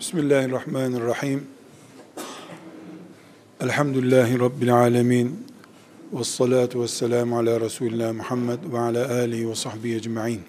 Bismillahirrahmanirrahim. 0.00 1.46
Elhamdülillahi 3.60 4.40
Rabbil 4.40 4.74
alemin. 4.74 5.46
Ve 6.12 6.24
salatu 6.24 6.82
ve 6.82 6.88
selamu 6.88 7.38
ala 7.38 7.60
Resulullah 7.60 8.12
Muhammed 8.12 8.58
ve 8.72 8.78
ala 8.78 9.14
alihi 9.14 9.50
ve 9.50 9.54
sahbihi 9.54 9.96
ecma'in. 9.96 10.42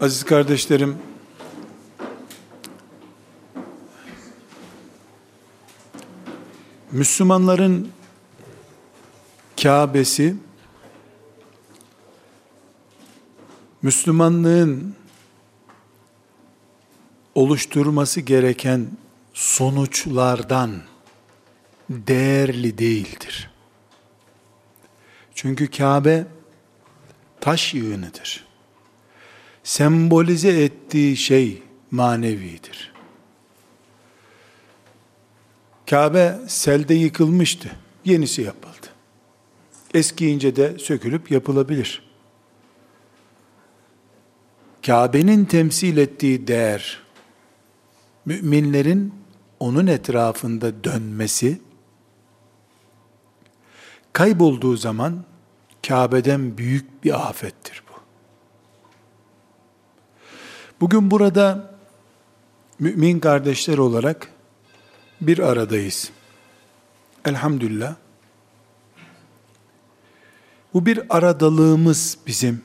Aziz 0.00 0.24
kardeşlerim, 0.24 0.96
Müslümanların 6.92 7.88
Kabe'si, 9.62 10.36
Müslümanlığın 13.82 14.96
oluşturması 17.36 18.20
gereken 18.20 18.86
sonuçlardan 19.34 20.82
değerli 21.90 22.78
değildir. 22.78 23.50
Çünkü 25.34 25.70
Kabe 25.70 26.26
taş 27.40 27.74
yığınıdır. 27.74 28.46
Sembolize 29.64 30.62
ettiği 30.62 31.16
şey 31.16 31.62
manevidir. 31.90 32.92
Kabe 35.90 36.38
selde 36.48 36.94
yıkılmıştı. 36.94 37.70
Yenisi 38.04 38.42
yapıldı. 38.42 38.86
Eskiyince 39.94 40.56
de 40.56 40.78
sökülüp 40.78 41.30
yapılabilir. 41.30 42.02
Kabe'nin 44.86 45.44
temsil 45.44 45.96
ettiği 45.96 46.46
değer, 46.46 47.05
müminlerin 48.26 49.14
onun 49.60 49.86
etrafında 49.86 50.84
dönmesi, 50.84 51.60
kaybolduğu 54.12 54.76
zaman 54.76 55.24
Kabe'den 55.88 56.58
büyük 56.58 57.04
bir 57.04 57.28
afettir 57.28 57.82
bu. 57.88 58.00
Bugün 60.80 61.10
burada 61.10 61.74
mümin 62.78 63.20
kardeşler 63.20 63.78
olarak 63.78 64.28
bir 65.20 65.38
aradayız. 65.38 66.10
Elhamdülillah. 67.24 67.94
Bu 70.74 70.86
bir 70.86 71.16
aradalığımız 71.16 72.18
bizim. 72.26 72.62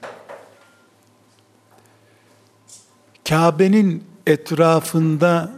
Kabe'nin 3.29 4.10
etrafında 4.27 5.51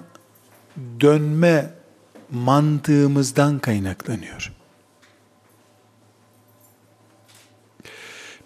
dönme 1.00 1.74
mantığımızdan 2.32 3.60
kaynaklanıyor. 3.60 4.54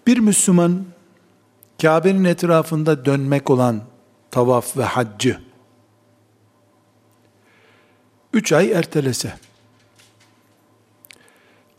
Bir 0.06 0.18
Müslüman 0.18 0.84
Kabe'nin 1.82 2.24
etrafında 2.24 3.04
dönmek 3.04 3.50
olan 3.50 3.82
tavaf 4.30 4.76
ve 4.76 4.84
haccı 4.84 5.40
üç 8.32 8.52
ay 8.52 8.72
ertelese 8.72 9.34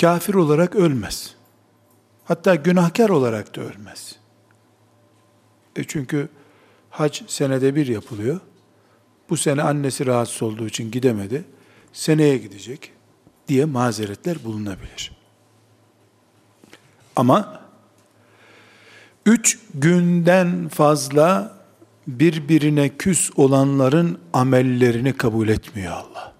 kafir 0.01 0.33
olarak 0.33 0.75
ölmez. 0.75 1.35
Hatta 2.25 2.55
günahkar 2.55 3.09
olarak 3.09 3.55
da 3.55 3.61
ölmez. 3.61 4.15
E 5.75 5.83
çünkü 5.83 6.29
hac 6.99 7.21
senede 7.27 7.75
bir 7.75 7.87
yapılıyor. 7.87 8.39
Bu 9.29 9.37
sene 9.37 9.63
annesi 9.63 10.05
rahatsız 10.05 10.43
olduğu 10.43 10.67
için 10.67 10.91
gidemedi. 10.91 11.43
Seneye 11.93 12.37
gidecek 12.37 12.91
diye 13.47 13.65
mazeretler 13.65 14.43
bulunabilir. 14.43 15.11
Ama 17.15 17.61
üç 19.25 19.59
günden 19.73 20.67
fazla 20.67 21.57
birbirine 22.07 22.89
küs 22.89 23.31
olanların 23.35 24.19
amellerini 24.33 25.13
kabul 25.13 25.47
etmiyor 25.49 25.91
Allah. 25.91 26.33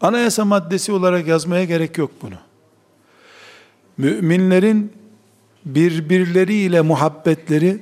Anayasa 0.00 0.44
maddesi 0.44 0.92
olarak 0.92 1.26
yazmaya 1.26 1.64
gerek 1.64 1.98
yok 1.98 2.10
bunu. 2.22 2.38
Müminlerin 3.96 5.01
birbirleriyle 5.64 6.80
muhabbetleri 6.80 7.78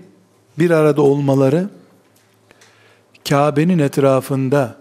bir 0.58 0.70
arada 0.70 1.02
olmaları 1.02 1.68
Kabe'nin 3.28 3.78
etrafında 3.78 4.76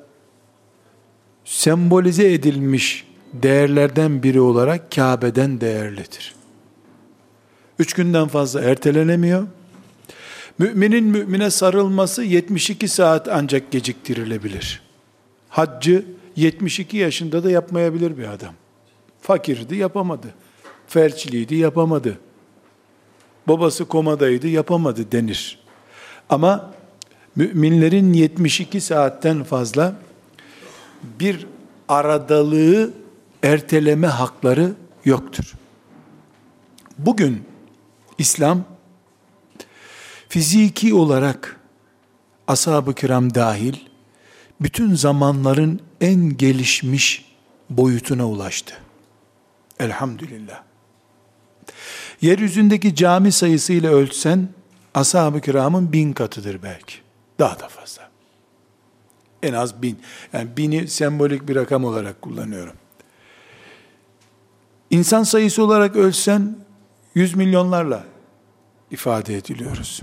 sembolize 1.45 2.33
edilmiş 2.33 3.07
değerlerden 3.33 4.23
biri 4.23 4.41
olarak 4.41 4.91
Kabe'den 4.91 5.61
değerlidir. 5.61 6.35
Üç 7.79 7.93
günden 7.93 8.27
fazla 8.27 8.61
ertelenemiyor. 8.61 9.47
Müminin 10.57 11.03
mümine 11.03 11.49
sarılması 11.49 12.23
72 12.23 12.87
saat 12.87 13.27
ancak 13.27 13.71
geciktirilebilir. 13.71 14.81
Haccı 15.49 16.05
72 16.35 16.97
yaşında 16.97 17.43
da 17.43 17.51
yapmayabilir 17.51 18.17
bir 18.17 18.27
adam. 18.27 18.53
Fakirdi 19.21 19.75
yapamadı. 19.75 20.27
Felçliydi 20.87 21.55
yapamadı. 21.55 22.17
Babası 23.47 23.85
komadaydı 23.85 24.47
yapamadı 24.47 25.11
denir. 25.11 25.59
Ama 26.29 26.71
müminlerin 27.35 28.13
72 28.13 28.81
saatten 28.81 29.43
fazla 29.43 29.95
bir 31.19 31.47
aradalığı 31.87 32.93
erteleme 33.43 34.07
hakları 34.07 34.73
yoktur. 35.05 35.53
Bugün 36.97 37.43
İslam 38.17 38.63
fiziki 40.29 40.93
olarak 40.93 41.59
ashab-ı 42.47 42.95
kiram 42.95 43.35
dahil 43.35 43.75
bütün 44.61 44.95
zamanların 44.95 45.81
en 46.01 46.37
gelişmiş 46.37 47.25
boyutuna 47.69 48.27
ulaştı. 48.27 48.73
Elhamdülillah. 49.79 50.68
Yeryüzündeki 52.21 52.95
cami 52.95 53.31
sayısıyla 53.31 53.91
ölçsen, 53.91 54.49
ashab-ı 54.93 55.41
kiramın 55.41 55.93
bin 55.93 56.13
katıdır 56.13 56.63
belki. 56.63 56.95
Daha 57.39 57.59
da 57.59 57.67
fazla. 57.67 58.09
En 59.43 59.53
az 59.53 59.81
bin. 59.81 59.99
Yani 60.33 60.49
bini 60.57 60.87
sembolik 60.87 61.47
bir 61.47 61.55
rakam 61.55 61.83
olarak 61.83 62.21
kullanıyorum. 62.21 62.75
İnsan 64.89 65.23
sayısı 65.23 65.63
olarak 65.63 65.95
ölçsen, 65.95 66.55
yüz 67.15 67.35
milyonlarla 67.35 68.03
ifade 68.91 69.35
ediliyoruz. 69.35 70.01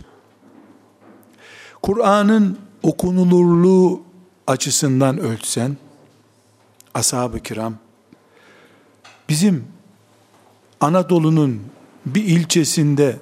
Kur'an'ın 1.82 2.58
okunulurluğu 2.82 4.02
açısından 4.46 5.18
ölçsen, 5.18 5.76
ashab-ı 6.94 7.40
kiram, 7.40 7.74
bizim 9.28 9.64
Anadolu'nun 10.86 11.62
bir 12.06 12.24
ilçesinde 12.24 13.16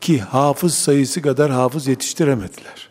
ki 0.00 0.20
hafız 0.20 0.74
sayısı 0.74 1.22
kadar 1.22 1.50
hafız 1.50 1.86
yetiştiremediler. 1.86 2.88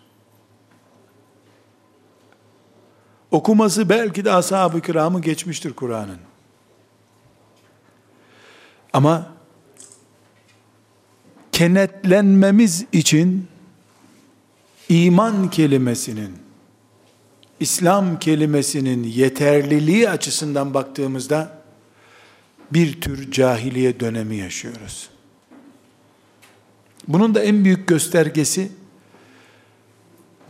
Okuması 3.31 3.89
belki 3.89 4.25
de 4.25 4.31
ashab-ı 4.31 4.81
kiramı 4.81 5.21
geçmiştir 5.21 5.73
Kur'an'ın. 5.73 6.19
Ama 8.93 9.31
kenetlenmemiz 11.51 12.85
için 12.91 13.47
iman 14.89 15.49
kelimesinin 15.49 16.37
İslam 17.59 18.19
kelimesinin 18.19 19.03
yeterliliği 19.03 20.09
açısından 20.09 20.73
baktığımızda 20.73 21.56
bir 22.71 23.01
tür 23.01 23.31
cahiliye 23.31 23.99
dönemi 23.99 24.35
yaşıyoruz. 24.35 25.09
Bunun 27.07 27.35
da 27.35 27.43
en 27.43 27.65
büyük 27.65 27.87
göstergesi 27.87 28.71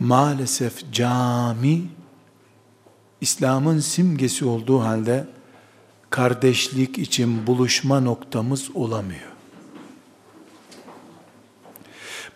maalesef 0.00 0.92
cami 0.92 1.82
İslam'ın 3.20 3.80
simgesi 3.80 4.44
olduğu 4.44 4.80
halde 4.80 5.26
kardeşlik 6.10 6.98
için 6.98 7.46
buluşma 7.46 8.00
noktamız 8.00 8.70
olamıyor. 8.76 9.32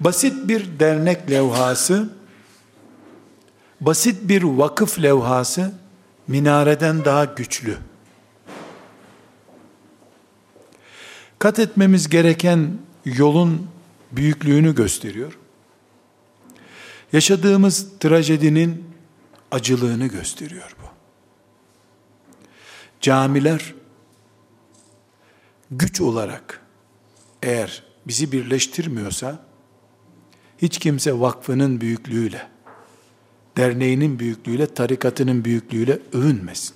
Basit 0.01 0.49
bir 0.49 0.81
dernek 0.81 1.31
levhası, 1.31 2.13
basit 3.81 4.29
bir 4.29 4.43
vakıf 4.43 5.03
levhası 5.03 5.73
minareden 6.29 7.05
daha 7.05 7.25
güçlü. 7.25 7.79
Kat 11.43 11.59
etmemiz 11.59 12.09
gereken 12.09 12.79
yolun 13.05 13.69
büyüklüğünü 14.13 14.75
gösteriyor. 14.75 15.39
Yaşadığımız 17.13 17.87
trajedinin 18.01 18.85
acılığını 19.51 20.07
gösteriyor 20.07 20.77
bu. 20.83 20.87
Camiler 23.01 23.75
güç 25.71 26.01
olarak 26.01 26.61
eğer 27.43 27.83
bizi 28.07 28.33
birleştirmiyorsa 28.33 29.45
hiç 30.59 30.79
kimse 30.79 31.21
vakfının 31.21 31.81
büyüklüğüyle, 31.81 32.49
derneğinin 33.57 34.19
büyüklüğüyle, 34.19 34.75
tarikatının 34.75 35.45
büyüklüğüyle 35.45 35.99
övünmesin. 36.13 36.75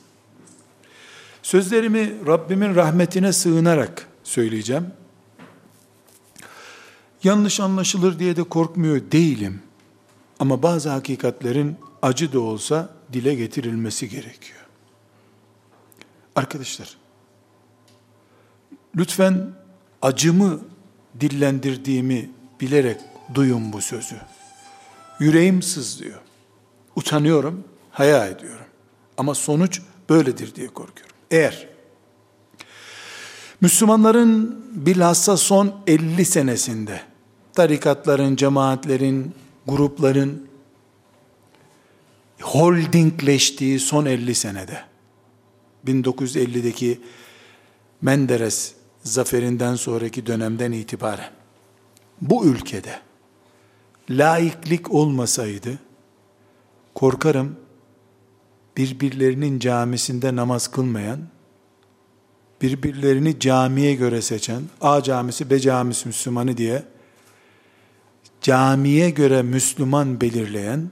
Sözlerimi 1.42 2.26
Rabbimin 2.26 2.74
rahmetine 2.74 3.32
sığınarak 3.32 4.08
söyleyeceğim. 4.26 4.87
Yanlış 7.25 7.61
anlaşılır 7.61 8.19
diye 8.19 8.37
de 8.37 8.43
korkmuyor 8.43 9.00
değilim. 9.12 9.62
Ama 10.38 10.62
bazı 10.62 10.88
hakikatlerin 10.88 11.76
acı 12.02 12.32
da 12.32 12.40
olsa 12.40 12.90
dile 13.12 13.34
getirilmesi 13.34 14.08
gerekiyor. 14.08 14.67
Arkadaşlar, 16.37 16.96
lütfen 18.96 19.55
acımı 20.02 20.61
dillendirdiğimi 21.20 22.31
bilerek 22.61 23.00
duyun 23.34 23.73
bu 23.73 23.81
sözü. 23.81 24.17
Yüreğim 25.20 25.62
sızlıyor. 25.62 26.20
Utanıyorum, 26.96 27.64
haya 27.90 28.26
ediyorum. 28.26 28.67
Ama 29.17 29.34
sonuç 29.34 29.81
böyledir 30.08 30.55
diye 30.55 30.67
korkuyorum. 30.67 31.17
Eğer 31.31 31.75
Müslümanların 33.60 34.64
bilhassa 34.74 35.36
son 35.36 35.74
50 35.86 36.24
senesinde 36.24 37.00
tarikatların, 37.52 38.36
cemaatlerin, 38.36 39.34
grupların 39.66 40.46
holdingleştiği 42.40 43.80
son 43.80 44.06
50 44.06 44.34
senede 44.34 44.80
1950'deki 45.86 47.00
Menderes 48.02 48.74
zaferinden 49.02 49.74
sonraki 49.74 50.26
dönemden 50.26 50.72
itibaren 50.72 51.30
bu 52.20 52.44
ülkede 52.46 53.00
laiklik 54.10 54.92
olmasaydı 54.92 55.78
korkarım 56.94 57.56
birbirlerinin 58.76 59.58
camisinde 59.58 60.36
namaz 60.36 60.68
kılmayan, 60.68 61.20
birbirlerini 62.62 63.40
camiye 63.40 63.94
göre 63.94 64.22
seçen, 64.22 64.62
A 64.80 65.02
camisi, 65.02 65.50
B 65.50 65.60
camisi 65.60 66.08
Müslümanı 66.08 66.56
diye 66.56 66.82
camiye 68.40 69.10
göre 69.10 69.42
Müslüman 69.42 70.20
belirleyen 70.20 70.90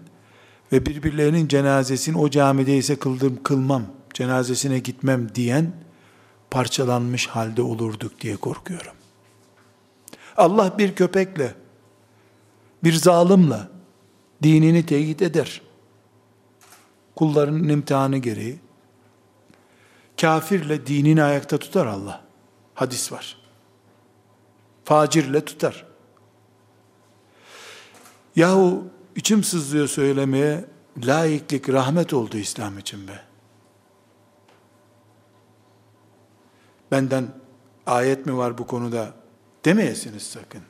ve 0.73 0.87
birbirlerinin 0.87 1.49
cenazesini 1.49 2.19
o 2.19 2.31
camideyse 2.31 2.97
kıldım 2.97 3.43
kılmam, 3.43 3.83
cenazesine 4.15 4.79
gitmem 4.79 5.35
diyen 5.35 5.73
parçalanmış 6.51 7.27
halde 7.27 7.63
olurduk 7.63 8.21
diye 8.21 8.37
korkuyorum. 8.37 8.93
Allah 10.37 10.79
bir 10.79 10.95
köpekle, 10.95 11.55
bir 12.85 12.93
zalimle 12.93 13.61
dinini 14.43 14.87
teyit 14.87 15.23
eder. 15.23 15.63
Kullarının 17.17 17.69
imtihanı 17.69 18.19
gereği. 18.19 18.64
Kafirle 20.21 20.87
dinini 20.87 21.23
ayakta 21.23 21.59
tutar 21.59 21.87
Allah. 21.87 22.25
Hadis 22.75 23.13
var. 23.13 23.37
Facirle 24.85 25.45
tutar. 25.45 25.87
Yahu 28.37 28.85
içim 29.17 29.45
sızlıyor 29.45 29.89
söylemeye, 29.89 30.65
laiklik 31.05 31.69
rahmet 31.69 32.13
oldu 32.13 32.37
İslam 32.37 32.79
için 32.79 33.09
be. 33.09 33.21
Benden 36.91 37.29
ayet 37.87 38.27
mi 38.27 38.37
var 38.37 38.59
bu 38.59 38.67
konuda 38.67 39.15
demeyesiniz 39.65 40.23
sakın. 40.23 40.63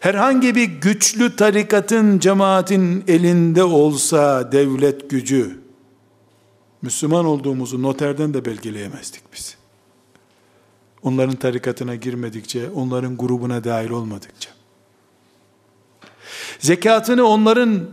Herhangi 0.00 0.54
bir 0.54 0.64
güçlü 0.64 1.36
tarikatın, 1.36 2.18
cemaatin 2.18 3.04
elinde 3.08 3.64
olsa 3.64 4.52
devlet 4.52 5.10
gücü, 5.10 5.61
Müslüman 6.82 7.24
olduğumuzu 7.24 7.82
noterden 7.82 8.34
de 8.34 8.44
belgeleyemezdik 8.44 9.22
biz. 9.32 9.56
Onların 11.02 11.36
tarikatına 11.36 11.94
girmedikçe, 11.94 12.70
onların 12.70 13.16
grubuna 13.16 13.64
dahil 13.64 13.90
olmadıkça. 13.90 14.50
Zekatını 16.58 17.24
onların 17.24 17.90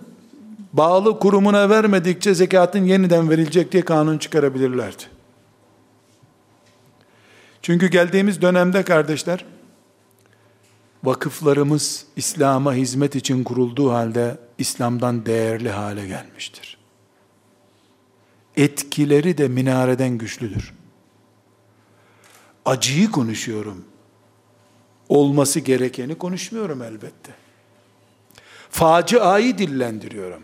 bağlı 0.73 1.19
kurumuna 1.19 1.69
vermedikçe 1.69 2.33
zekatın 2.33 2.83
yeniden 2.83 3.29
verilecek 3.29 3.71
diye 3.71 3.85
kanun 3.85 4.17
çıkarabilirlerdi. 4.17 5.03
Çünkü 7.61 7.87
geldiğimiz 7.87 8.41
dönemde 8.41 8.83
kardeşler, 8.83 9.45
vakıflarımız 11.03 12.05
İslam'a 12.15 12.73
hizmet 12.73 13.15
için 13.15 13.43
kurulduğu 13.43 13.91
halde 13.91 14.37
İslam'dan 14.57 15.25
değerli 15.25 15.69
hale 15.69 16.07
gelmiştir. 16.07 16.78
Etkileri 18.59 19.37
de 19.37 19.47
minareden 19.47 20.17
güçlüdür. 20.17 20.73
Acıyı 22.65 23.11
konuşuyorum. 23.11 23.85
Olması 25.09 25.59
gerekeni 25.59 26.15
konuşmuyorum 26.15 26.81
elbette. 26.81 27.31
Faciayı 28.69 29.57
dillendiriyorum. 29.57 30.43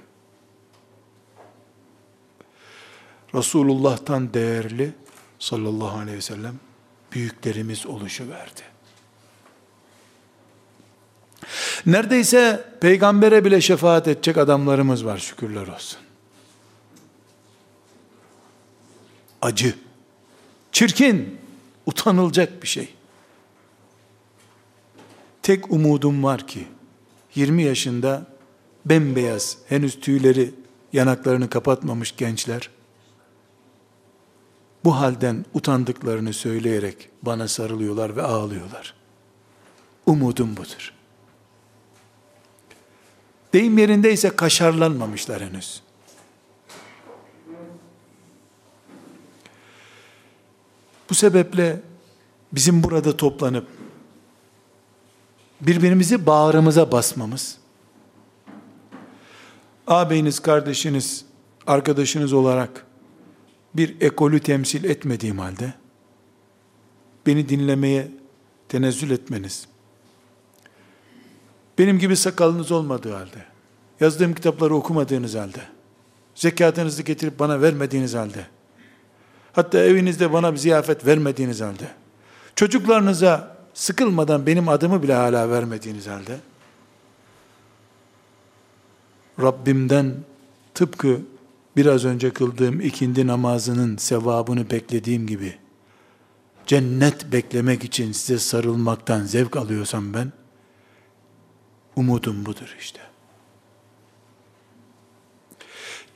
Resulullah'tan 3.34 4.34
değerli 4.34 4.94
sallallahu 5.40 5.98
aleyhi 5.98 6.18
ve 6.18 6.22
sellem 6.22 6.56
büyüklerimiz 7.12 7.86
oluşu 7.86 8.30
verdi. 8.30 8.62
Neredeyse 11.86 12.70
peygambere 12.82 13.46
bile 13.46 13.62
şefaat 13.62 14.08
edecek 14.08 14.38
adamlarımız 14.38 15.06
var 15.06 15.18
şükürler 15.18 15.68
olsun. 15.68 16.05
Acı, 19.46 19.76
çirkin, 20.72 21.38
utanılacak 21.86 22.64
bir 22.64 22.68
şey. 22.68 22.94
Tek 25.42 25.72
umudum 25.72 26.24
var 26.24 26.48
ki 26.48 26.68
20 27.36 27.64
yaşında 27.64 28.28
bembeyaz, 28.86 29.58
henüz 29.70 30.00
tüyleri 30.00 30.54
yanaklarını 30.94 31.50
kapatmamış 31.50 32.16
gençler 32.16 32.70
bu 34.84 34.96
halden 34.96 35.46
utandıklarını 35.54 36.34
söyleyerek 36.34 37.10
bana 37.22 37.48
sarılıyorlar 37.48 38.16
ve 38.16 38.22
ağlıyorlar. 38.22 38.94
Umudum 40.06 40.58
budur. 40.58 40.94
Deyim 43.54 43.78
yerindeyse 43.78 44.30
kaşarlanmamışlar 44.30 45.42
henüz. 45.42 45.85
Bu 51.10 51.16
sebeple 51.16 51.82
bizim 52.52 52.84
burada 52.84 53.18
toplanıp 53.18 53.68
birbirimizi 55.62 56.26
bağrımıza 56.26 56.92
basmamız, 56.92 57.58
ağabeyiniz, 59.88 60.40
kardeşiniz, 60.40 61.26
arkadaşınız 61.68 62.34
olarak 62.34 62.86
bir 63.74 64.02
ekolü 64.02 64.40
temsil 64.40 64.84
etmediğim 64.84 65.40
halde, 65.40 65.74
beni 67.26 67.50
dinlemeye 67.50 68.12
tenezzül 68.70 69.12
etmeniz, 69.12 69.68
benim 71.78 72.00
gibi 72.00 72.16
sakalınız 72.16 72.72
olmadığı 72.72 73.14
halde, 73.14 73.46
yazdığım 74.00 74.34
kitapları 74.34 74.76
okumadığınız 74.76 75.36
halde, 75.36 75.62
zekatınızı 76.36 77.04
getirip 77.04 77.40
bana 77.40 77.62
vermediğiniz 77.62 78.14
halde, 78.14 78.48
hatta 79.56 79.80
evinizde 79.80 80.34
bana 80.34 80.54
bir 80.54 80.58
ziyafet 80.58 81.06
vermediğiniz 81.06 81.62
halde, 81.62 81.88
çocuklarınıza 82.56 83.58
sıkılmadan 83.74 84.46
benim 84.46 84.70
adımı 84.70 85.04
bile 85.04 85.14
hala 85.14 85.50
vermediğiniz 85.50 86.08
halde, 86.08 86.38
Rabbimden 89.42 90.16
tıpkı 90.74 91.20
biraz 91.78 92.06
önce 92.06 92.30
kıldığım 92.30 92.82
ikindi 92.82 93.28
namazının 93.28 93.98
sevabını 93.98 94.70
beklediğim 94.70 95.28
gibi, 95.28 95.58
cennet 96.68 97.32
beklemek 97.32 97.84
için 97.84 98.12
size 98.12 98.40
sarılmaktan 98.40 99.24
zevk 99.24 99.58
alıyorsam 99.58 100.14
ben, 100.14 100.32
umudum 101.96 102.46
budur 102.46 102.76
işte. 102.80 103.00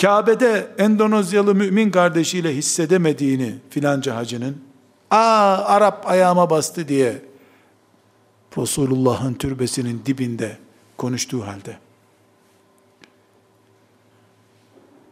Kabe'de 0.02 0.68
Endonezyalı 0.78 1.56
mümin 1.56 1.92
kardeşiyle 1.92 2.56
hissedemediğini 2.56 3.56
filanca 3.70 4.16
hacının, 4.16 4.58
aa 5.12 5.58
Arap 5.66 6.08
ayağıma 6.08 6.50
bastı 6.50 6.88
diye 6.88 7.22
Resulullah'ın 8.58 9.34
türbesinin 9.34 10.02
dibinde 10.06 10.58
konuştuğu 10.98 11.48
halde. 11.48 11.78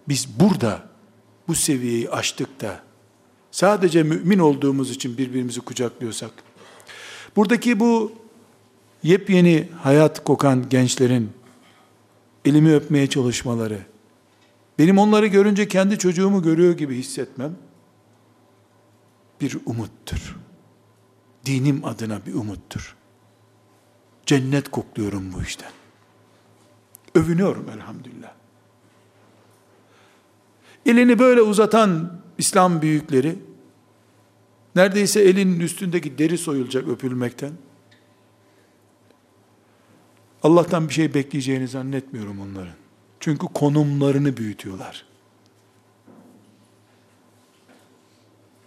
Biz 0.08 0.40
burada 0.40 0.82
bu 1.48 1.56
seviyeyi 1.56 2.10
aştık 2.10 2.62
da 2.62 2.80
sadece 3.52 4.04
mümin 4.04 4.40
olduğumuz 4.40 4.92
için 4.92 5.18
birbirimizi 5.18 5.62
kucaklıyorsak 5.62 6.32
buradaki 7.36 7.80
bu 7.80 8.12
yepyeni 9.04 9.70
hayat 9.84 10.24
kokan 10.24 10.70
gençlerin 10.70 11.32
elimi 12.46 12.76
öpmeye 12.76 13.08
çalışmaları 13.08 13.80
benim 14.80 14.98
onları 14.98 15.28
görünce 15.28 15.68
kendi 15.68 15.98
çocuğumu 15.98 16.44
görüyor 16.44 16.78
gibi 16.78 16.96
hissetmem 16.96 17.56
bir 19.42 19.58
umuttur. 19.66 20.38
Dinim 21.46 21.86
adına 21.86 22.26
bir 22.26 22.34
umuttur. 22.34 22.96
Cennet 24.26 24.72
kokluyorum 24.72 25.34
bu 25.34 25.42
işten. 25.42 25.72
Övünüyorum 27.16 27.70
elhamdülillah. 27.70 28.34
Elini 30.86 31.20
böyle 31.20 31.42
uzatan 31.42 32.22
İslam 32.38 32.82
büyükleri, 32.82 33.36
neredeyse 34.76 35.22
elinin 35.22 35.60
üstündeki 35.60 36.18
deri 36.18 36.38
soyulacak 36.38 36.88
öpülmekten. 36.88 37.52
Allah'tan 40.44 40.90
bir 40.90 40.94
şey 40.94 41.14
bekleyeceğini 41.14 41.68
zannetmiyorum 41.68 42.40
onların. 42.40 42.87
Çünkü 43.20 43.48
konumlarını 43.54 44.38
büyütüyorlar. 44.38 45.06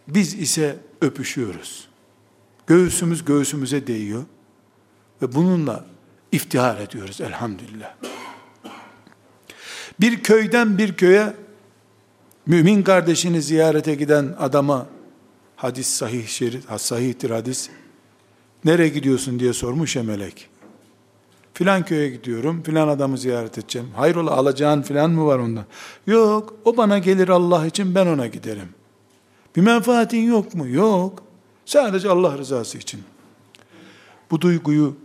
Biz 0.08 0.34
ise 0.34 0.78
öpüşüyoruz. 1.00 1.88
Göğsümüz 2.66 3.24
göğsümüze 3.24 3.86
değiyor. 3.86 4.24
Ve 5.22 5.32
bununla 5.34 5.84
iftihar 6.32 6.80
ediyoruz 6.80 7.20
elhamdülillah. 7.20 7.94
Bir 10.00 10.22
köyden 10.22 10.78
bir 10.78 10.96
köye 10.96 11.34
mümin 12.46 12.82
kardeşini 12.82 13.42
ziyarete 13.42 13.94
giden 13.94 14.34
adama 14.38 14.86
hadis 15.56 15.86
sahih 15.86 16.26
şerif, 16.26 16.64
sahihtir 16.76 17.30
hadis. 17.30 17.68
Nereye 18.64 18.88
gidiyorsun 18.88 19.40
diye 19.40 19.52
sormuş 19.52 19.96
ya 19.96 20.02
melek. 20.02 20.49
Filan 21.60 21.84
köye 21.84 22.10
gidiyorum, 22.10 22.62
filan 22.62 22.88
adamı 22.88 23.18
ziyaret 23.18 23.58
edeceğim. 23.58 23.88
Hayrola 23.96 24.30
alacağın 24.30 24.82
filan 24.82 25.10
mı 25.10 25.26
var 25.26 25.38
ondan? 25.38 25.64
Yok, 26.06 26.54
o 26.64 26.76
bana 26.76 26.98
gelir 26.98 27.28
Allah 27.28 27.66
için 27.66 27.94
ben 27.94 28.06
ona 28.06 28.26
giderim. 28.26 28.68
Bir 29.56 29.60
menfaatin 29.60 30.22
yok 30.22 30.54
mu? 30.54 30.68
Yok. 30.68 31.22
Sadece 31.64 32.08
Allah 32.08 32.38
rızası 32.38 32.78
için. 32.78 33.02
Bu 34.30 34.40
duyguyu 34.40 34.96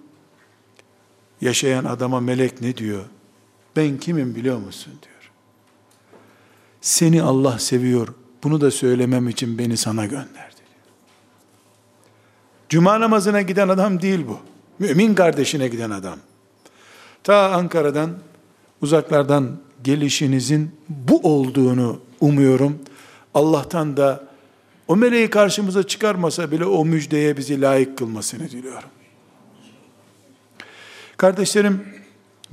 yaşayan 1.41 1.85
adama 1.85 2.19
melek 2.19 2.61
ne 2.61 2.77
diyor? 2.77 3.05
Ben 3.75 3.97
kimim 3.97 4.35
biliyor 4.35 4.57
musun 4.57 4.93
diyor. 5.03 5.31
Seni 6.81 7.23
Allah 7.23 7.59
seviyor. 7.59 8.07
Bunu 8.43 8.61
da 8.61 8.71
söylemem 8.71 9.29
için 9.29 9.57
beni 9.57 9.77
sana 9.77 10.05
gönderdi. 10.05 10.61
Cuma 12.69 12.99
namazına 12.99 13.41
giden 13.41 13.67
adam 13.69 14.01
değil 14.01 14.25
bu. 14.27 14.39
Mümin 14.79 15.15
kardeşine 15.15 15.67
giden 15.67 15.89
adam. 15.89 16.19
Ta 17.25 17.51
Ankara'dan, 17.51 18.11
uzaklardan 18.81 19.57
gelişinizin 19.83 20.71
bu 20.89 21.19
olduğunu 21.23 21.99
umuyorum. 22.19 22.79
Allah'tan 23.33 23.97
da 23.97 24.23
o 24.87 24.95
meleği 24.95 25.29
karşımıza 25.29 25.83
çıkarmasa 25.83 26.51
bile 26.51 26.65
o 26.65 26.85
müjdeye 26.85 27.37
bizi 27.37 27.61
layık 27.61 27.97
kılmasını 27.97 28.49
diliyorum. 28.49 28.89
Kardeşlerim, 31.17 31.85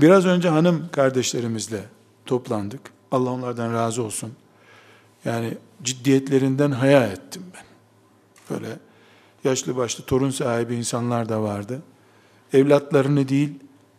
biraz 0.01 0.27
önce 0.27 0.49
hanım 0.49 0.89
kardeşlerimizle 0.93 1.85
toplandık. 2.27 2.81
Allah 3.11 3.31
onlardan 3.31 3.73
razı 3.73 4.03
olsun. 4.03 4.33
Yani 5.25 5.55
ciddiyetlerinden 5.83 6.71
haya 6.71 7.07
ettim 7.07 7.43
ben. 7.55 7.65
Böyle 8.51 8.69
yaşlı 9.45 9.77
başlı 9.77 10.05
torun 10.05 10.31
sahibi 10.31 10.75
insanlar 10.75 11.29
da 11.29 11.43
vardı. 11.43 11.83
Evlatlarını 12.53 13.29
değil, 13.29 13.55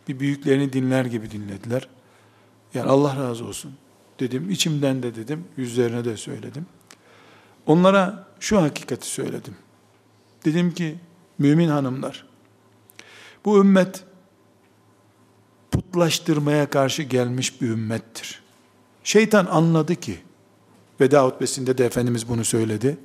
bir 0.08 0.20
büyüklerini 0.20 0.72
dinler 0.72 1.04
gibi 1.04 1.30
dinlediler. 1.30 1.88
Yani 2.74 2.90
Allah 2.90 3.16
razı 3.16 3.44
olsun 3.44 3.72
dedim. 4.20 4.50
içimden 4.50 5.02
de 5.02 5.14
dedim. 5.14 5.44
Yüzlerine 5.56 6.04
de 6.04 6.16
söyledim. 6.16 6.66
Onlara 7.66 8.28
şu 8.40 8.62
hakikati 8.62 9.08
söyledim. 9.08 9.56
Dedim 10.44 10.74
ki 10.74 10.98
mümin 11.38 11.68
hanımlar 11.68 12.26
bu 13.44 13.58
ümmet 13.58 14.04
putlaştırmaya 15.70 16.70
karşı 16.70 17.02
gelmiş 17.02 17.60
bir 17.60 17.68
ümmettir. 17.68 18.42
Şeytan 19.04 19.46
anladı 19.46 19.94
ki 19.94 20.18
veda 21.00 21.24
hutbesinde 21.24 21.78
de 21.78 21.86
Efendimiz 21.86 22.28
bunu 22.28 22.44
söyledi. 22.44 22.98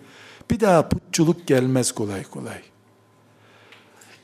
Bir 0.52 0.60
daha 0.60 0.90
putçuluk 0.90 1.48
gelmez 1.48 1.92
kolay 1.92 2.24
kolay. 2.24 2.62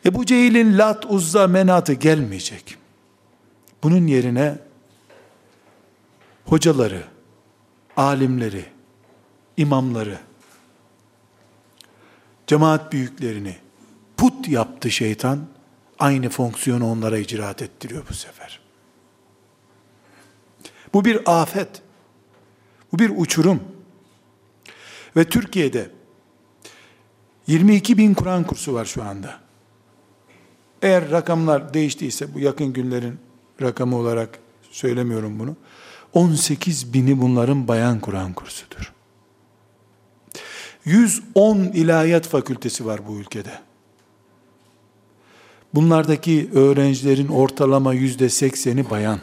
Ebu 0.06 0.26
Cehil'in 0.26 0.78
Lat, 0.78 1.06
Uzza, 1.10 1.48
Menat'ı 1.48 1.94
gelmeyecek. 1.94 2.78
Bunun 3.84 4.08
yerine 4.08 4.58
hocaları, 6.46 7.04
alimleri, 7.98 8.66
imamları, 9.58 10.20
cemaat 12.48 12.94
büyüklerini 12.94 13.58
put 14.18 14.48
yaptı 14.48 14.92
şeytan, 14.92 15.48
aynı 16.00 16.30
fonksiyonu 16.30 16.92
onlara 16.92 17.18
icraat 17.18 17.62
ettiriyor 17.62 18.04
bu 18.10 18.14
sefer. 18.14 18.60
Bu 20.94 21.06
bir 21.06 21.42
afet. 21.42 21.82
Bu 22.92 23.00
bir 23.00 23.12
uçurum. 23.16 23.64
Ve 25.16 25.26
Türkiye'de 25.30 25.90
22 27.48 27.98
bin 27.98 28.14
Kur'an 28.14 28.44
kursu 28.44 28.74
var 28.74 28.86
şu 28.86 29.04
anda. 29.04 29.45
Eğer 30.86 31.12
rakamlar 31.12 31.74
değiştiyse, 31.74 32.34
bu 32.34 32.40
yakın 32.40 32.74
günlerin 32.74 33.20
rakamı 33.62 33.98
olarak 33.98 34.40
söylemiyorum 34.72 35.40
bunu. 35.40 35.56
18 36.14 36.94
bini 36.94 37.22
bunların 37.22 37.68
bayan 37.68 38.00
Kur'an 38.00 38.34
kursudur. 38.34 38.94
110 40.86 41.58
ilahiyat 41.58 42.28
fakültesi 42.28 42.86
var 42.86 43.00
bu 43.08 43.18
ülkede. 43.18 43.52
Bunlardaki 45.74 46.50
öğrencilerin 46.54 47.28
ortalama 47.28 47.94
yüzde 47.94 48.30
sekseni 48.30 48.90
bayan. 48.90 49.20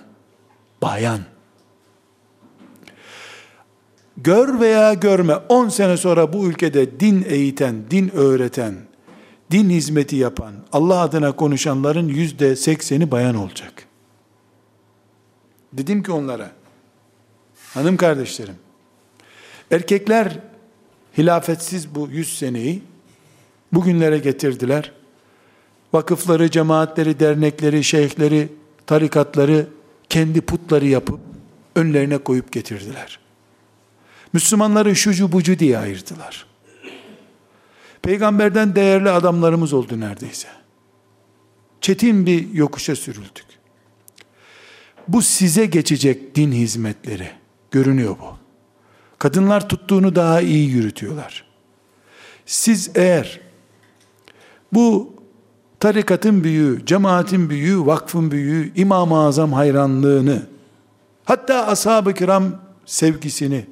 Bayan. 0.82 1.20
Gör 4.16 4.60
veya 4.60 4.94
görme 4.94 5.34
10 5.34 5.68
sene 5.68 5.96
sonra 5.96 6.32
bu 6.32 6.46
ülkede 6.46 7.00
din 7.00 7.24
eğiten, 7.28 7.90
din 7.90 8.10
öğreten, 8.14 8.74
din 9.52 9.70
hizmeti 9.70 10.16
yapan, 10.16 10.54
Allah 10.72 11.00
adına 11.00 11.32
konuşanların 11.32 12.08
yüzde 12.08 12.56
sekseni 12.56 13.10
bayan 13.10 13.34
olacak. 13.34 13.86
Dedim 15.72 16.02
ki 16.02 16.12
onlara, 16.12 16.52
hanım 17.74 17.96
kardeşlerim, 17.96 18.54
erkekler 19.70 20.38
hilafetsiz 21.18 21.94
bu 21.94 22.08
yüz 22.08 22.38
seneyi 22.38 22.82
bugünlere 23.72 24.18
getirdiler. 24.18 24.92
Vakıfları, 25.92 26.50
cemaatleri, 26.50 27.20
dernekleri, 27.20 27.84
şeyhleri, 27.84 28.48
tarikatları 28.86 29.66
kendi 30.08 30.40
putları 30.40 30.86
yapıp 30.86 31.20
önlerine 31.76 32.18
koyup 32.18 32.52
getirdiler. 32.52 33.18
Müslümanları 34.32 34.96
şucu 34.96 35.32
bucu 35.32 35.58
diye 35.58 35.78
ayırdılar. 35.78 36.51
Peygamberden 38.02 38.74
değerli 38.74 39.10
adamlarımız 39.10 39.72
oldu 39.72 40.00
neredeyse. 40.00 40.48
Çetin 41.80 42.26
bir 42.26 42.52
yokuşa 42.52 42.96
sürüldük. 42.96 43.46
Bu 45.08 45.22
size 45.22 45.66
geçecek 45.66 46.34
din 46.34 46.52
hizmetleri. 46.52 47.30
Görünüyor 47.70 48.16
bu. 48.20 48.36
Kadınlar 49.18 49.68
tuttuğunu 49.68 50.14
daha 50.14 50.40
iyi 50.40 50.70
yürütüyorlar. 50.70 51.44
Siz 52.46 52.90
eğer 52.94 53.40
bu 54.72 55.14
tarikatın 55.80 56.44
büyüğü, 56.44 56.86
cemaatin 56.86 57.50
büyüğü, 57.50 57.86
vakfın 57.86 58.30
büyüğü, 58.30 58.72
İmam-ı 58.76 59.18
Azam 59.18 59.52
hayranlığını, 59.52 60.46
hatta 61.24 61.66
ashab-ı 61.66 62.14
kiram 62.14 62.60
sevgisini, 62.86 63.66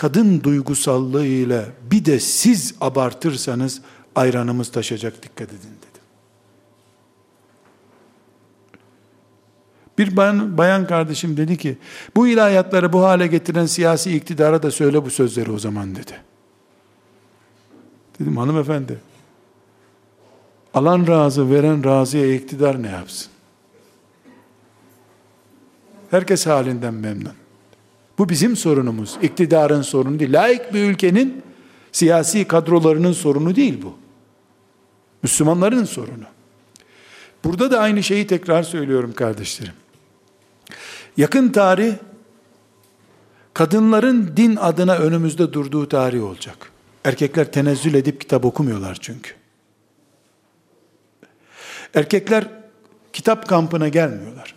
kadın 0.00 0.42
duygusallığı 0.42 1.26
ile 1.26 1.66
bir 1.90 2.04
de 2.04 2.20
siz 2.20 2.74
abartırsanız 2.80 3.80
ayranımız 4.14 4.72
taşacak 4.72 5.22
dikkat 5.22 5.48
edin 5.48 5.58
dedim. 5.58 6.02
Bir 9.98 10.16
bayan, 10.16 10.58
bayan 10.58 10.86
kardeşim 10.86 11.36
dedi 11.36 11.56
ki 11.56 11.78
bu 12.16 12.28
ilahiyatları 12.28 12.92
bu 12.92 13.02
hale 13.02 13.26
getiren 13.26 13.66
siyasi 13.66 14.16
iktidara 14.16 14.62
da 14.62 14.70
söyle 14.70 15.04
bu 15.04 15.10
sözleri 15.10 15.52
o 15.52 15.58
zaman 15.58 15.94
dedi. 15.94 16.20
Dedim 18.20 18.36
hanımefendi 18.36 18.98
Alan 20.74 21.06
razı, 21.06 21.50
veren 21.50 21.84
razıya 21.84 22.34
iktidar 22.34 22.82
ne 22.82 22.90
yapsın? 22.90 23.32
Herkes 26.10 26.46
halinden 26.46 26.94
memnun. 26.94 27.39
Bu 28.20 28.28
bizim 28.28 28.56
sorunumuz. 28.56 29.18
İktidarın 29.22 29.82
sorunu 29.82 30.18
değil. 30.18 30.32
Laik 30.32 30.74
bir 30.74 30.84
ülkenin 30.84 31.42
siyasi 31.92 32.44
kadrolarının 32.44 33.12
sorunu 33.12 33.56
değil 33.56 33.82
bu. 33.82 33.94
Müslümanların 35.22 35.84
sorunu. 35.84 36.24
Burada 37.44 37.70
da 37.70 37.80
aynı 37.80 38.02
şeyi 38.02 38.26
tekrar 38.26 38.62
söylüyorum 38.62 39.12
kardeşlerim. 39.12 39.72
Yakın 41.16 41.48
tarih 41.48 41.94
kadınların 43.54 44.32
din 44.36 44.56
adına 44.56 44.96
önümüzde 44.96 45.52
durduğu 45.52 45.88
tarih 45.88 46.24
olacak. 46.24 46.72
Erkekler 47.04 47.52
tenezzül 47.52 47.94
edip 47.94 48.20
kitap 48.20 48.44
okumuyorlar 48.44 48.98
çünkü. 49.00 49.30
Erkekler 51.94 52.48
kitap 53.12 53.48
kampına 53.48 53.88
gelmiyorlar. 53.88 54.54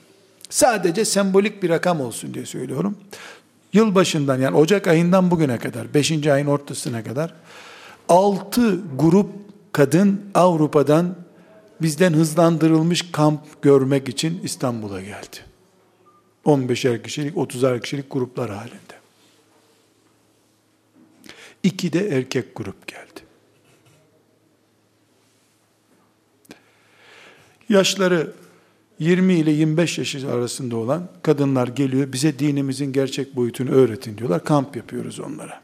Sadece 0.49 1.05
sembolik 1.05 1.63
bir 1.63 1.69
rakam 1.69 2.01
olsun 2.01 2.33
diye 2.33 2.45
söylüyorum. 2.45 2.97
Yıl 3.73 3.95
başından 3.95 4.41
yani 4.41 4.57
Ocak 4.57 4.87
ayından 4.87 5.31
bugüne 5.31 5.57
kadar, 5.57 5.93
5. 5.93 6.27
ayın 6.27 6.47
ortasına 6.47 7.03
kadar 7.03 7.33
6 8.09 8.79
grup 8.97 9.29
kadın 9.71 10.21
Avrupa'dan 10.35 11.15
bizden 11.81 12.13
hızlandırılmış 12.13 13.11
kamp 13.11 13.61
görmek 13.61 14.09
için 14.09 14.39
İstanbul'a 14.43 15.01
geldi. 15.01 15.37
15'er 16.45 17.03
kişilik, 17.03 17.35
30'er 17.35 17.81
kişilik 17.81 18.11
gruplar 18.11 18.51
halinde. 18.51 18.93
İki 21.63 21.93
de 21.93 22.09
erkek 22.09 22.55
grup 22.55 22.87
geldi. 22.87 23.21
Yaşları 27.69 28.33
20 28.99 29.33
ile 29.33 29.51
25 29.51 29.97
yaş 29.97 30.15
arasında 30.15 30.75
olan 30.75 31.07
kadınlar 31.23 31.67
geliyor, 31.67 32.13
bize 32.13 32.39
dinimizin 32.39 32.93
gerçek 32.93 33.35
boyutunu 33.35 33.69
öğretin 33.69 34.17
diyorlar. 34.17 34.43
Kamp 34.43 34.75
yapıyoruz 34.75 35.19
onlara. 35.19 35.61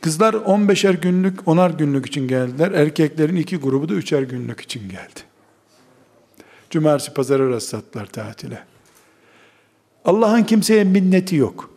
Kızlar 0.00 0.34
15'er 0.34 1.00
günlük, 1.00 1.40
10'ar 1.40 1.76
günlük 1.78 2.06
için 2.06 2.28
geldiler. 2.28 2.70
Erkeklerin 2.70 3.36
iki 3.36 3.56
grubu 3.56 3.88
da 3.88 3.94
3'er 3.94 4.24
günlük 4.24 4.60
için 4.60 4.88
geldi. 4.88 5.20
Cumartesi 6.70 7.14
pazarı 7.14 7.50
rastlattılar 7.50 8.06
tatile. 8.06 8.64
Allah'ın 10.04 10.42
kimseye 10.42 10.84
minneti 10.84 11.36
yok. 11.36 11.70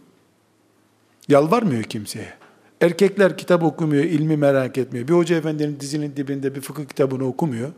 Yalvarmıyor 1.28 1.84
kimseye. 1.84 2.34
Erkekler 2.82 3.38
kitap 3.38 3.64
okumuyor, 3.64 4.04
ilmi 4.04 4.38
merak 4.38 4.78
etmiyor. 4.78 5.08
Bir 5.08 5.14
hoca 5.14 5.36
efendinin 5.36 5.80
dizinin 5.80 6.16
dibinde 6.16 6.56
bir 6.56 6.62
fıkıh 6.62 6.86
kitabını 6.86 7.28
okumuyor. 7.28 7.72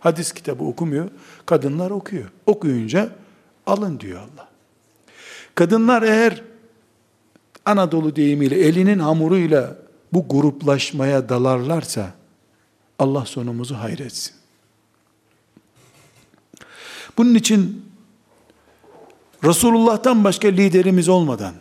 Hadis 0.00 0.32
kitabı 0.32 0.64
okumuyor. 0.64 1.08
Kadınlar 1.46 1.90
okuyor. 1.90 2.30
Okuyunca 2.46 3.10
alın 3.66 4.00
diyor 4.00 4.20
Allah. 4.20 4.48
Kadınlar 5.54 6.02
eğer 6.02 6.42
Anadolu 7.64 8.16
deyimiyle 8.16 8.56
elinin 8.56 8.98
hamuruyla 8.98 9.76
bu 10.12 10.28
gruplaşmaya 10.28 11.28
dalarlarsa 11.28 12.14
Allah 12.98 13.26
sonumuzu 13.26 13.74
hayretsin. 13.74 14.34
Bunun 17.18 17.34
için 17.34 17.84
Resulullah'tan 19.44 20.24
başka 20.24 20.48
liderimiz 20.48 21.08
olmadan, 21.08 21.54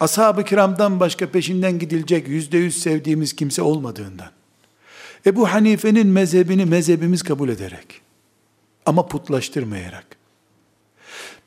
ashab-ı 0.00 0.44
kiramdan 0.44 1.00
başka 1.00 1.30
peşinden 1.30 1.78
gidilecek 1.78 2.28
yüzde 2.28 2.58
yüz 2.58 2.82
sevdiğimiz 2.82 3.36
kimse 3.36 3.62
olmadığından, 3.62 4.30
Ebu 5.26 5.48
Hanife'nin 5.52 6.06
mezhebini 6.06 6.64
mezhebimiz 6.64 7.22
kabul 7.22 7.48
ederek, 7.48 8.00
ama 8.86 9.08
putlaştırmayarak, 9.08 10.06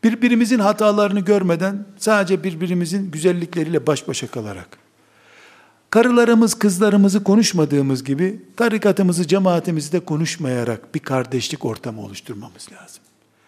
birbirimizin 0.04 0.60
hatalarını 0.60 1.20
görmeden, 1.20 1.86
sadece 1.98 2.44
birbirimizin 2.44 3.12
güzellikleriyle 3.12 3.88
baş 3.88 4.08
başa 4.08 4.28
kalarak, 4.28 4.78
karılarımız, 5.90 6.54
kızlarımızı 6.54 7.24
konuşmadığımız 7.24 8.04
gibi, 8.04 8.42
tarikatımızı, 8.58 9.28
cemaatimizi 9.28 9.92
de 9.92 10.00
konuşmayarak 10.00 10.96
bir 10.96 11.00
kardeşlik 11.00 11.66
ortamı 11.66 12.02
oluşturmamız 12.02 12.68
lazım. 12.72 13.04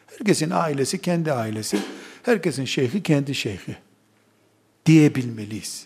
Herkesin 0.08 0.50
ailesi 0.50 1.02
kendi 1.02 1.34
ailesi, 1.34 1.80
herkesin 2.24 2.66
şeyhi 2.66 3.04
kendi 3.04 3.36
şeyhi 3.36 3.78
diyebilmeliyiz. 4.86 5.86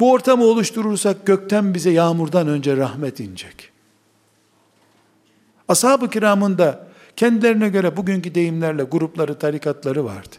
Bu 0.00 0.12
ortamı 0.12 0.44
oluşturursak 0.44 1.26
gökten 1.26 1.74
bize 1.74 1.90
yağmurdan 1.90 2.48
önce 2.48 2.76
rahmet 2.76 3.20
inecek. 3.20 3.70
Ashab-ı 5.68 6.10
kiramın 6.10 6.58
da 6.58 6.86
kendilerine 7.16 7.68
göre 7.68 7.96
bugünkü 7.96 8.34
deyimlerle 8.34 8.82
grupları, 8.82 9.38
tarikatları 9.38 10.04
vardı. 10.04 10.36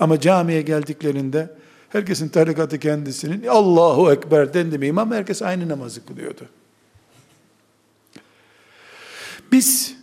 Ama 0.00 0.20
camiye 0.20 0.62
geldiklerinde 0.62 1.50
herkesin 1.88 2.28
tarikatı 2.28 2.78
kendisinin 2.78 3.46
Allahu 3.46 4.12
Ekber 4.12 4.54
dendi 4.54 4.78
mi 4.78 4.86
imam 4.86 5.12
herkes 5.12 5.42
aynı 5.42 5.68
namazı 5.68 6.06
kılıyordu. 6.06 6.48
Biz 9.52 9.94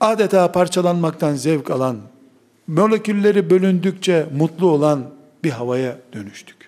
adeta 0.00 0.52
parçalanmaktan 0.52 1.34
zevk 1.34 1.70
alan, 1.70 1.98
molekülleri 2.66 3.50
bölündükçe 3.50 4.26
mutlu 4.36 4.70
olan 4.70 5.10
bir 5.44 5.50
havaya 5.50 5.98
dönüştük. 6.12 6.63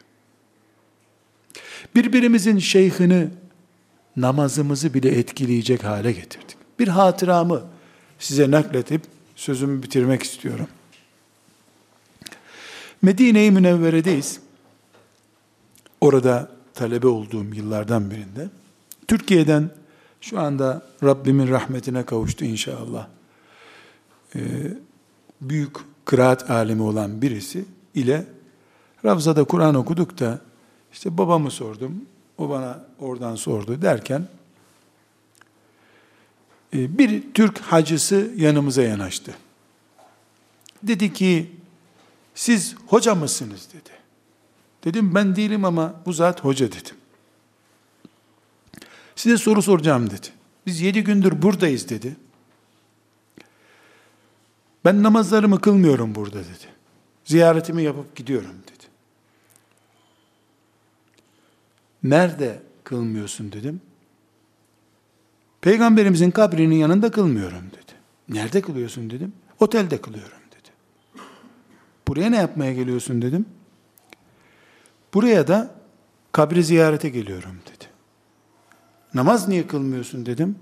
Birbirimizin 1.94 2.58
şeyhini 2.58 3.28
namazımızı 4.16 4.94
bile 4.94 5.18
etkileyecek 5.18 5.84
hale 5.84 6.12
getirdik. 6.12 6.56
Bir 6.78 6.88
hatıramı 6.88 7.62
size 8.18 8.50
nakletip 8.50 9.02
sözümü 9.36 9.82
bitirmek 9.82 10.22
istiyorum. 10.22 10.68
Medine-i 13.02 13.50
Münevvere'deyiz. 13.50 14.40
Orada 16.00 16.50
talebe 16.74 17.06
olduğum 17.06 17.54
yıllardan 17.54 18.10
birinde. 18.10 18.48
Türkiye'den 19.08 19.70
şu 20.20 20.40
anda 20.40 20.82
Rabbimin 21.04 21.48
rahmetine 21.48 22.02
kavuştu 22.02 22.44
inşallah. 22.44 23.06
Ee, 24.36 24.40
büyük 25.40 25.76
kıraat 26.04 26.50
alimi 26.50 26.82
olan 26.82 27.22
birisi 27.22 27.64
ile 27.94 28.26
Ravza'da 29.04 29.44
Kur'an 29.44 29.74
okuduk 29.74 30.20
da 30.20 30.40
işte 30.96 31.18
babamı 31.18 31.50
sordum, 31.50 32.04
o 32.38 32.48
bana 32.48 32.84
oradan 32.98 33.34
sordu 33.34 33.82
derken 33.82 34.28
e, 36.74 36.98
bir 36.98 37.34
Türk 37.34 37.58
hacısı 37.58 38.30
yanımıza 38.36 38.82
yanaştı. 38.82 39.34
Dedi 40.82 41.12
ki 41.12 41.52
siz 42.34 42.74
hoca 42.86 43.14
mısınız 43.14 43.68
dedi. 43.72 43.90
Dedim 44.84 45.14
ben 45.14 45.36
değilim 45.36 45.64
ama 45.64 45.94
bu 46.06 46.12
zat 46.12 46.44
hoca 46.44 46.66
dedim. 46.66 46.96
Size 49.16 49.36
soru 49.36 49.62
soracağım 49.62 50.10
dedi. 50.10 50.28
Biz 50.66 50.80
yedi 50.80 51.04
gündür 51.04 51.42
buradayız 51.42 51.88
dedi. 51.88 52.16
Ben 54.84 55.02
namazlarımı 55.02 55.60
kılmıyorum 55.60 56.14
burada 56.14 56.38
dedi. 56.38 56.68
Ziyaretimi 57.24 57.82
yapıp 57.82 58.16
gidiyorum 58.16 58.54
dedi. 58.62 58.75
Nerede 62.10 62.62
kılmıyorsun 62.84 63.52
dedim. 63.52 63.80
Peygamberimizin 65.60 66.30
kabrinin 66.30 66.74
yanında 66.74 67.10
kılmıyorum 67.10 67.70
dedi. 67.70 67.92
Nerede 68.28 68.60
kılıyorsun 68.60 69.10
dedim. 69.10 69.32
Otelde 69.60 70.00
kılıyorum 70.00 70.38
dedi. 70.50 70.68
Buraya 72.08 72.30
ne 72.30 72.36
yapmaya 72.36 72.72
geliyorsun 72.72 73.22
dedim. 73.22 73.46
Buraya 75.14 75.48
da 75.48 75.74
kabri 76.32 76.64
ziyarete 76.64 77.08
geliyorum 77.08 77.56
dedi. 77.66 77.84
Namaz 79.14 79.48
niye 79.48 79.66
kılmıyorsun 79.66 80.26
dedim. 80.26 80.58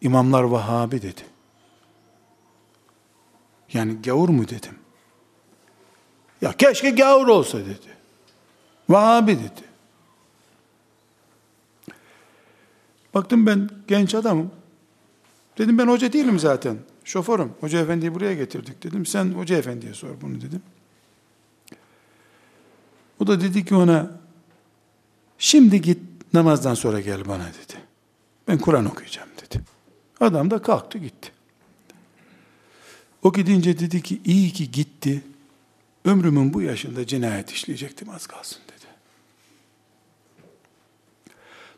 İmamlar 0.00 0.42
Vahabi 0.42 1.02
dedi. 1.02 1.20
Yani 3.72 4.02
gavur 4.02 4.28
mu 4.28 4.48
dedim. 4.48 4.74
Ya 6.42 6.52
keşke 6.52 6.90
gavur 6.90 7.28
olsa 7.28 7.58
dedi. 7.58 7.94
Vahabi 8.88 9.38
dedi. 9.38 9.63
Baktım 13.14 13.46
ben 13.46 13.70
genç 13.88 14.14
adamım. 14.14 14.50
Dedim 15.58 15.78
ben 15.78 15.86
hoca 15.86 16.12
değilim 16.12 16.38
zaten. 16.38 16.78
Şoförüm. 17.04 17.52
Hoca 17.60 17.80
efendiyi 17.80 18.14
buraya 18.14 18.34
getirdik 18.34 18.82
dedim. 18.82 19.06
Sen 19.06 19.32
hoca 19.32 19.56
efendiye 19.56 19.94
sor 19.94 20.20
bunu 20.20 20.40
dedim. 20.40 20.62
O 23.20 23.26
da 23.26 23.40
dedi 23.40 23.64
ki 23.64 23.74
ona 23.74 24.10
şimdi 25.38 25.82
git 25.82 25.98
namazdan 26.32 26.74
sonra 26.74 27.00
gel 27.00 27.28
bana 27.28 27.46
dedi. 27.46 27.78
Ben 28.48 28.58
Kur'an 28.58 28.84
okuyacağım 28.84 29.28
dedi. 29.46 29.62
Adam 30.20 30.50
da 30.50 30.62
kalktı 30.62 30.98
gitti. 30.98 31.32
O 33.22 33.32
gidince 33.32 33.78
dedi 33.78 34.02
ki 34.02 34.20
iyi 34.24 34.50
ki 34.50 34.70
gitti. 34.70 35.24
Ömrümün 36.04 36.54
bu 36.54 36.62
yaşında 36.62 37.06
cinayet 37.06 37.50
işleyecektim 37.50 38.10
az 38.10 38.26
kalsın 38.26 38.58
dedi. 38.68 38.86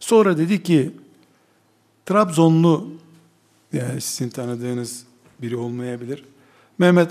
Sonra 0.01 0.39
dedi 0.39 0.63
ki 0.63 0.93
Trabzonlu, 2.07 2.89
yani 3.73 4.01
sizin 4.01 4.31
tanıdığınız 4.31 5.05
biri 5.43 5.57
olmayabilir. 5.57 6.25
Mehmet 6.79 7.11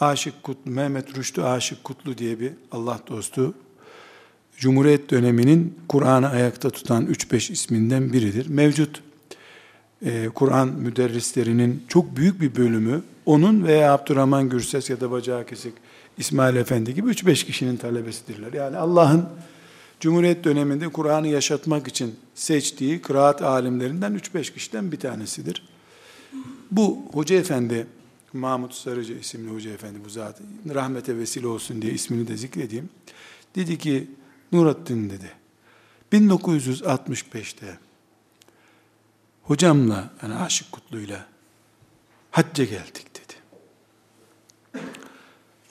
Aşık 0.00 0.42
Kutlu, 0.42 0.70
Mehmet 0.70 1.18
Rüştü 1.18 1.42
Aşık 1.42 1.84
Kutlu 1.84 2.18
diye 2.18 2.40
bir 2.40 2.52
Allah 2.72 3.00
dostu, 3.08 3.54
Cumhuriyet 4.56 5.10
döneminin 5.10 5.78
Kur'an'ı 5.88 6.28
ayakta 6.28 6.70
tutan 6.70 7.06
3-5 7.06 7.52
isminden 7.52 8.12
biridir. 8.12 8.48
Mevcut 8.48 9.02
e, 10.02 10.28
Kur'an 10.34 10.68
müderrislerinin 10.68 11.84
çok 11.88 12.16
büyük 12.16 12.40
bir 12.40 12.56
bölümü 12.56 13.02
onun 13.26 13.64
veya 13.64 13.92
Abdurrahman 13.92 14.48
Gürses 14.48 14.90
ya 14.90 15.00
da 15.00 15.10
Bacağı 15.10 15.46
Kesik 15.46 15.72
İsmail 16.18 16.56
Efendi 16.56 16.94
gibi 16.94 17.10
3-5 17.10 17.46
kişinin 17.46 17.76
talebesidirler. 17.76 18.52
Yani 18.52 18.76
Allah'ın 18.76 19.28
Cumhuriyet 20.00 20.44
döneminde 20.44 20.88
Kur'an'ı 20.88 21.28
yaşatmak 21.28 21.88
için 21.88 22.14
seçtiği 22.34 23.02
kıraat 23.02 23.42
alimlerinden 23.42 24.14
3-5 24.14 24.54
kişiden 24.54 24.92
bir 24.92 25.00
tanesidir. 25.00 25.68
Bu 26.70 27.02
Hoca 27.12 27.36
Efendi, 27.36 27.86
Mahmut 28.32 28.74
Sarıcı 28.74 29.12
isimli 29.12 29.50
Hoca 29.54 29.70
Efendi 29.70 30.04
bu 30.04 30.08
zat, 30.08 30.40
rahmete 30.74 31.16
vesile 31.16 31.46
olsun 31.46 31.82
diye 31.82 31.92
ismini 31.92 32.28
de 32.28 32.36
zikredeyim. 32.36 32.90
Dedi 33.54 33.78
ki, 33.78 34.10
Nurattin 34.52 35.10
dedi, 35.10 35.30
1965'te 36.12 37.78
hocamla, 39.42 40.10
yani 40.22 40.34
Aşık 40.34 40.72
Kutlu'yla 40.72 41.26
hacca 42.30 42.64
geldik 42.64 43.06
dedi. 43.14 43.34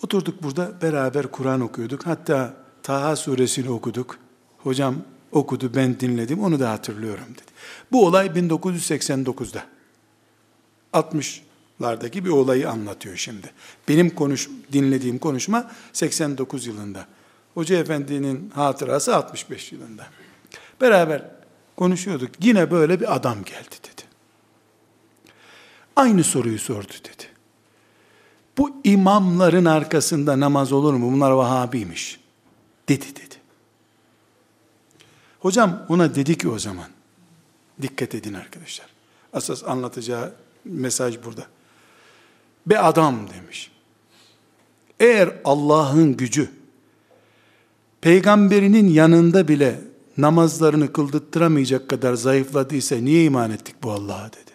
Oturduk 0.03 0.43
burada 0.43 0.81
beraber 0.81 1.31
Kur'an 1.31 1.61
okuyorduk. 1.61 2.05
Hatta 2.05 2.64
Taha 2.85 3.15
suresini 3.15 3.69
okuduk. 3.69 4.17
Hocam 4.57 4.95
okudu 5.31 5.75
ben 5.75 5.99
dinledim 5.99 6.43
onu 6.43 6.59
da 6.59 6.71
hatırlıyorum 6.71 7.25
dedi. 7.33 7.51
Bu 7.91 8.05
olay 8.05 8.27
1989'da. 8.27 9.63
60'lardaki 10.93 12.25
bir 12.25 12.29
olayı 12.29 12.69
anlatıyor 12.69 13.15
şimdi. 13.15 13.51
Benim 13.87 14.09
konuş, 14.09 14.49
dinlediğim 14.71 15.17
konuşma 15.17 15.71
89 15.93 16.67
yılında. 16.67 17.05
Hoca 17.53 17.77
Efendi'nin 17.77 18.49
hatırası 18.49 19.15
65 19.15 19.71
yılında. 19.71 20.07
Beraber 20.81 21.25
konuşuyorduk. 21.77 22.29
Yine 22.39 22.71
böyle 22.71 22.99
bir 22.99 23.15
adam 23.15 23.43
geldi 23.43 23.75
dedi. 23.83 24.01
Aynı 25.95 26.23
soruyu 26.23 26.59
sordu 26.59 26.93
dedi. 27.03 27.23
Bu 28.57 28.71
imamların 28.83 29.65
arkasında 29.65 30.39
namaz 30.39 30.71
olur 30.71 30.93
mu? 30.93 31.11
Bunlar 31.11 31.31
Vahabiymiş. 31.31 32.24
Dedi 32.87 33.05
dedi. 33.15 33.35
Hocam 35.39 35.85
ona 35.89 36.15
dedi 36.15 36.37
ki 36.37 36.49
o 36.49 36.59
zaman, 36.59 36.87
dikkat 37.81 38.15
edin 38.15 38.33
arkadaşlar. 38.33 38.87
Asas 39.33 39.63
anlatacağı 39.63 40.33
mesaj 40.65 41.23
burada. 41.23 41.47
Be 42.65 42.79
adam 42.79 43.29
demiş. 43.29 43.71
Eğer 44.99 45.35
Allah'ın 45.43 46.17
gücü, 46.17 46.49
peygamberinin 48.01 48.87
yanında 48.87 49.47
bile 49.47 49.81
namazlarını 50.17 50.93
kıldırttıramayacak 50.93 51.89
kadar 51.89 52.13
zayıfladıysa 52.13 52.95
niye 52.95 53.23
iman 53.23 53.51
ettik 53.51 53.75
bu 53.83 53.91
Allah'a 53.91 54.27
dedi. 54.27 54.51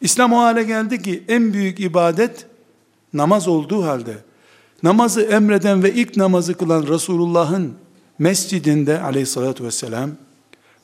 İslam 0.00 0.32
o 0.32 0.38
hale 0.38 0.62
geldi 0.62 1.02
ki 1.02 1.24
en 1.28 1.52
büyük 1.52 1.80
ibadet 1.80 2.46
namaz 3.14 3.48
olduğu 3.48 3.84
halde 3.84 4.18
namazı 4.82 5.22
emreden 5.22 5.82
ve 5.82 5.94
ilk 5.94 6.16
namazı 6.16 6.54
kılan 6.54 6.86
Resulullah'ın 6.86 7.74
mescidinde 8.18 9.00
aleyhissalatü 9.00 9.64
vesselam 9.64 10.10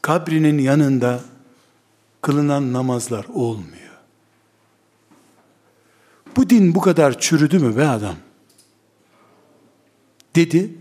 kabrinin 0.03 0.59
yanında 0.59 1.21
kılınan 2.21 2.73
namazlar 2.73 3.25
olmuyor. 3.35 3.83
Bu 6.37 6.51
din 6.51 6.75
bu 6.75 6.81
kadar 6.81 7.21
çürüdü 7.21 7.59
mü 7.59 7.77
be 7.77 7.89
adam? 7.89 8.17
Dedi. 10.37 10.75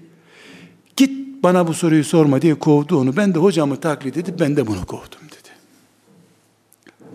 Git 0.97 1.43
bana 1.43 1.67
bu 1.67 1.73
soruyu 1.73 2.03
sorma 2.03 2.41
diye 2.41 2.59
kovdu 2.59 2.99
onu. 2.99 3.17
Ben 3.17 3.33
de 3.33 3.39
hocamı 3.39 3.79
taklit 3.79 4.17
edip 4.17 4.39
ben 4.39 4.55
de 4.55 4.67
bunu 4.67 4.85
kovdum 4.85 5.21
dedi. 5.25 5.49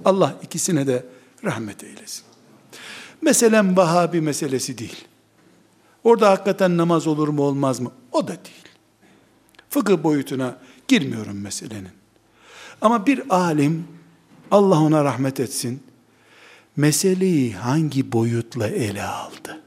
Allah 0.04 0.34
ikisine 0.42 0.86
de 0.86 1.04
rahmet 1.44 1.84
eylesin. 1.84 2.25
Meselen 3.22 3.76
Vahabi 3.76 4.20
meselesi 4.20 4.78
değil. 4.78 5.04
Orada 6.04 6.30
hakikaten 6.30 6.76
namaz 6.76 7.06
olur 7.06 7.28
mu 7.28 7.42
olmaz 7.42 7.80
mı? 7.80 7.92
O 8.12 8.24
da 8.24 8.28
değil. 8.28 8.66
Fıkıh 9.70 10.02
boyutuna 10.02 10.58
girmiyorum 10.88 11.40
meselenin. 11.40 11.88
Ama 12.80 13.06
bir 13.06 13.22
alim, 13.30 13.84
Allah 14.50 14.80
ona 14.80 15.04
rahmet 15.04 15.40
etsin, 15.40 15.82
meseleyi 16.76 17.54
hangi 17.54 18.12
boyutla 18.12 18.68
ele 18.68 19.02
aldı? 19.02 19.60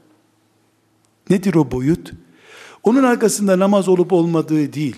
Nedir 1.30 1.54
o 1.54 1.70
boyut? 1.70 2.12
Onun 2.82 3.04
arkasında 3.04 3.58
namaz 3.58 3.88
olup 3.88 4.12
olmadığı 4.12 4.72
değil. 4.72 4.96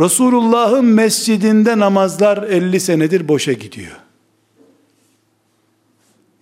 Resulullah'ın 0.00 0.84
mescidinde 0.84 1.78
namazlar 1.78 2.42
50 2.42 2.80
senedir 2.80 3.28
boşa 3.28 3.52
gidiyor. 3.52 3.96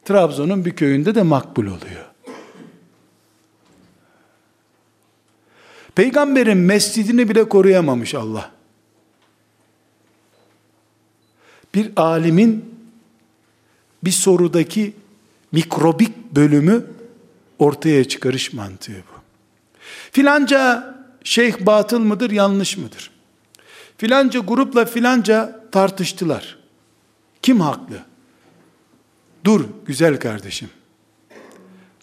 Trabzon'un 0.04 0.64
bir 0.64 0.76
köyünde 0.76 1.14
de 1.14 1.22
makbul 1.22 1.66
oluyor. 1.66 2.12
Peygamberin 5.94 6.58
mescidini 6.58 7.28
bile 7.28 7.48
koruyamamış 7.48 8.14
Allah. 8.14 8.50
Bir 11.74 11.92
alimin 11.96 12.74
bir 14.04 14.10
sorudaki 14.10 14.92
mikrobik 15.52 16.32
bölümü 16.32 16.86
ortaya 17.58 18.04
çıkarış 18.04 18.52
mantığı 18.52 18.92
bu. 18.92 19.20
Filanca 20.12 20.94
şeyh 21.24 21.60
batıl 21.60 22.00
mıdır, 22.00 22.30
yanlış 22.30 22.76
mıdır? 22.76 23.10
Filanca 23.98 24.40
grupla 24.40 24.84
filanca 24.84 25.60
tartıştılar. 25.72 26.58
Kim 27.42 27.60
haklı? 27.60 28.11
Dur 29.44 29.64
güzel 29.86 30.20
kardeşim. 30.20 30.70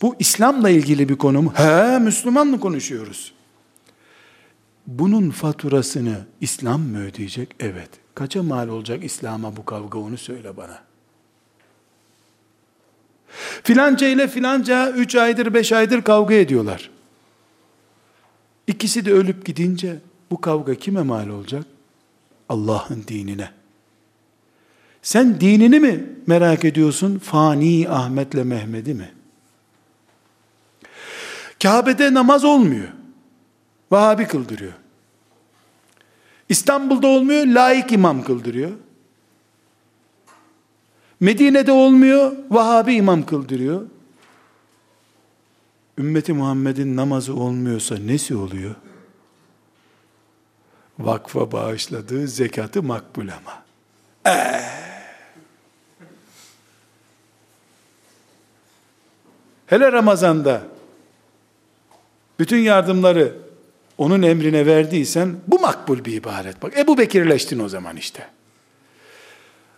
Bu 0.01 0.15
İslam'la 0.19 0.69
ilgili 0.69 1.09
bir 1.09 1.15
konu 1.15 1.41
mu? 1.41 1.53
He, 1.55 1.99
Müslüman 1.99 2.47
mı 2.47 2.59
konuşuyoruz? 2.59 3.33
Bunun 4.87 5.29
faturasını 5.29 6.25
İslam 6.41 6.81
mı 6.81 7.03
ödeyecek? 7.03 7.55
Evet. 7.59 7.89
Kaça 8.15 8.43
mal 8.43 8.67
olacak 8.67 9.03
İslam'a 9.03 9.57
bu 9.57 9.65
kavga 9.65 9.99
onu 9.99 10.17
söyle 10.17 10.57
bana. 10.57 10.83
Filanca 13.63 14.07
ile 14.07 14.27
filanca 14.27 14.91
üç 14.91 15.15
aydır 15.15 15.53
beş 15.53 15.71
aydır 15.71 16.01
kavga 16.01 16.33
ediyorlar. 16.33 16.89
İkisi 18.67 19.05
de 19.05 19.13
ölüp 19.13 19.45
gidince 19.45 19.99
bu 20.31 20.41
kavga 20.41 20.75
kime 20.75 21.01
mal 21.01 21.29
olacak? 21.29 21.65
Allah'ın 22.49 23.03
dinine. 23.07 23.58
Sen 25.01 25.41
dinini 25.41 25.79
mi 25.79 26.05
merak 26.27 26.65
ediyorsun? 26.65 27.19
Fani 27.19 27.89
Ahmet'le 27.89 28.45
Mehmet'i 28.45 28.93
mi? 28.93 29.11
Kabe'de 31.63 32.13
namaz 32.13 32.43
olmuyor. 32.43 32.87
Vahabi 33.91 34.27
kıldırıyor. 34.27 34.73
İstanbul'da 36.49 37.07
olmuyor, 37.07 37.45
laik 37.45 37.91
imam 37.91 38.23
kıldırıyor. 38.23 38.71
Medine'de 41.19 41.71
olmuyor, 41.71 42.31
Vahabi 42.49 42.93
imam 42.93 43.25
kıldırıyor. 43.25 43.81
Ümmeti 45.97 46.33
Muhammed'in 46.33 46.95
namazı 46.95 47.35
olmuyorsa 47.35 47.97
nesi 47.97 48.35
oluyor? 48.35 48.75
Vakfa 50.99 51.51
bağışladığı 51.51 52.27
zekatı 52.27 52.83
makbul 52.83 53.27
ama. 53.27 53.63
Ee, 54.35 54.61
hele 59.69 59.91
Ramazan'da 59.91 60.61
bütün 62.39 62.57
yardımları 62.57 63.35
onun 63.97 64.21
emrine 64.21 64.65
verdiysen 64.65 65.35
bu 65.47 65.59
makbul 65.59 66.05
bir 66.05 66.13
ibaret. 66.13 66.61
Bak 66.61 66.77
Ebu 66.77 66.97
Bekirleştin 66.97 67.59
o 67.59 67.69
zaman 67.69 67.97
işte. 67.97 68.27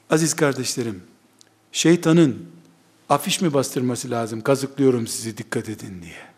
Aziz 0.09 0.33
kardeşlerim, 0.33 1.03
şeytanın 1.71 2.45
afiş 3.09 3.41
mi 3.41 3.53
bastırması 3.53 4.11
lazım? 4.11 4.41
Kazıklıyorum 4.41 5.07
sizi 5.07 5.37
dikkat 5.37 5.69
edin 5.69 6.01
diye. 6.01 6.31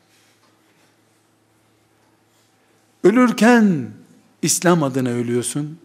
Ölürken 3.04 3.92
İslam 4.42 4.84
adına 4.84 5.10
ölüyorsun. 5.10 5.80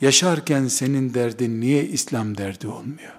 Yaşarken 0.00 0.68
senin 0.68 1.14
derdin 1.14 1.60
niye 1.60 1.84
İslam 1.84 2.38
derdi 2.38 2.68
olmuyor? 2.68 3.12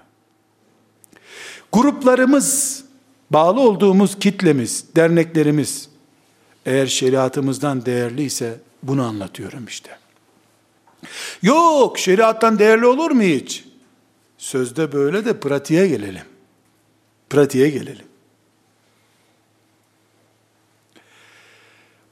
Gruplarımız, 1.72 2.84
bağlı 3.30 3.60
olduğumuz 3.60 4.18
kitlemiz, 4.18 4.84
derneklerimiz 4.96 5.88
eğer 6.66 6.86
şeriatımızdan 6.86 7.86
değerliyse 7.86 8.60
bunu 8.82 9.06
anlatıyorum 9.06 9.66
işte. 9.66 9.98
Yok 11.42 11.98
şeriattan 11.98 12.58
değerli 12.58 12.86
olur 12.86 13.10
mu 13.10 13.22
hiç? 13.22 13.64
Sözde 14.38 14.92
böyle 14.92 15.24
de 15.24 15.40
pratiğe 15.40 15.88
gelelim. 15.88 16.24
Pratiğe 17.30 17.70
gelelim. 17.70 18.06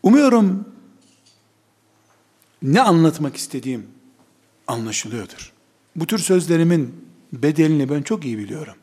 Umuyorum 0.02 0.68
ne 2.62 2.80
anlatmak 2.80 3.36
istediğim 3.36 3.86
anlaşılıyordur. 4.66 5.52
Bu 5.96 6.06
tür 6.06 6.18
sözlerimin 6.18 7.06
bedelini 7.32 7.90
ben 7.90 8.02
çok 8.02 8.24
iyi 8.24 8.38
biliyorum. 8.38 8.74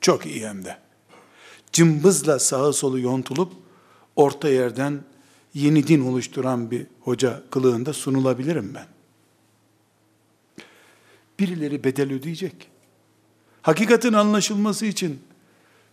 Çok 0.00 0.26
iyi 0.26 0.48
hem 0.48 0.64
de. 0.64 0.87
Cımbızla 1.72 2.38
sağı 2.38 2.72
solu 2.72 3.00
yontulup 3.00 3.52
orta 4.16 4.48
yerden 4.48 5.04
yeni 5.54 5.86
din 5.86 6.06
oluşturan 6.06 6.70
bir 6.70 6.86
hoca 7.00 7.42
kılığında 7.50 7.92
sunulabilirim 7.92 8.74
ben. 8.74 8.86
Birileri 11.38 11.84
bedel 11.84 12.12
ödeyecek. 12.12 12.70
Hakikatin 13.62 14.12
anlaşılması 14.12 14.86
için 14.86 15.20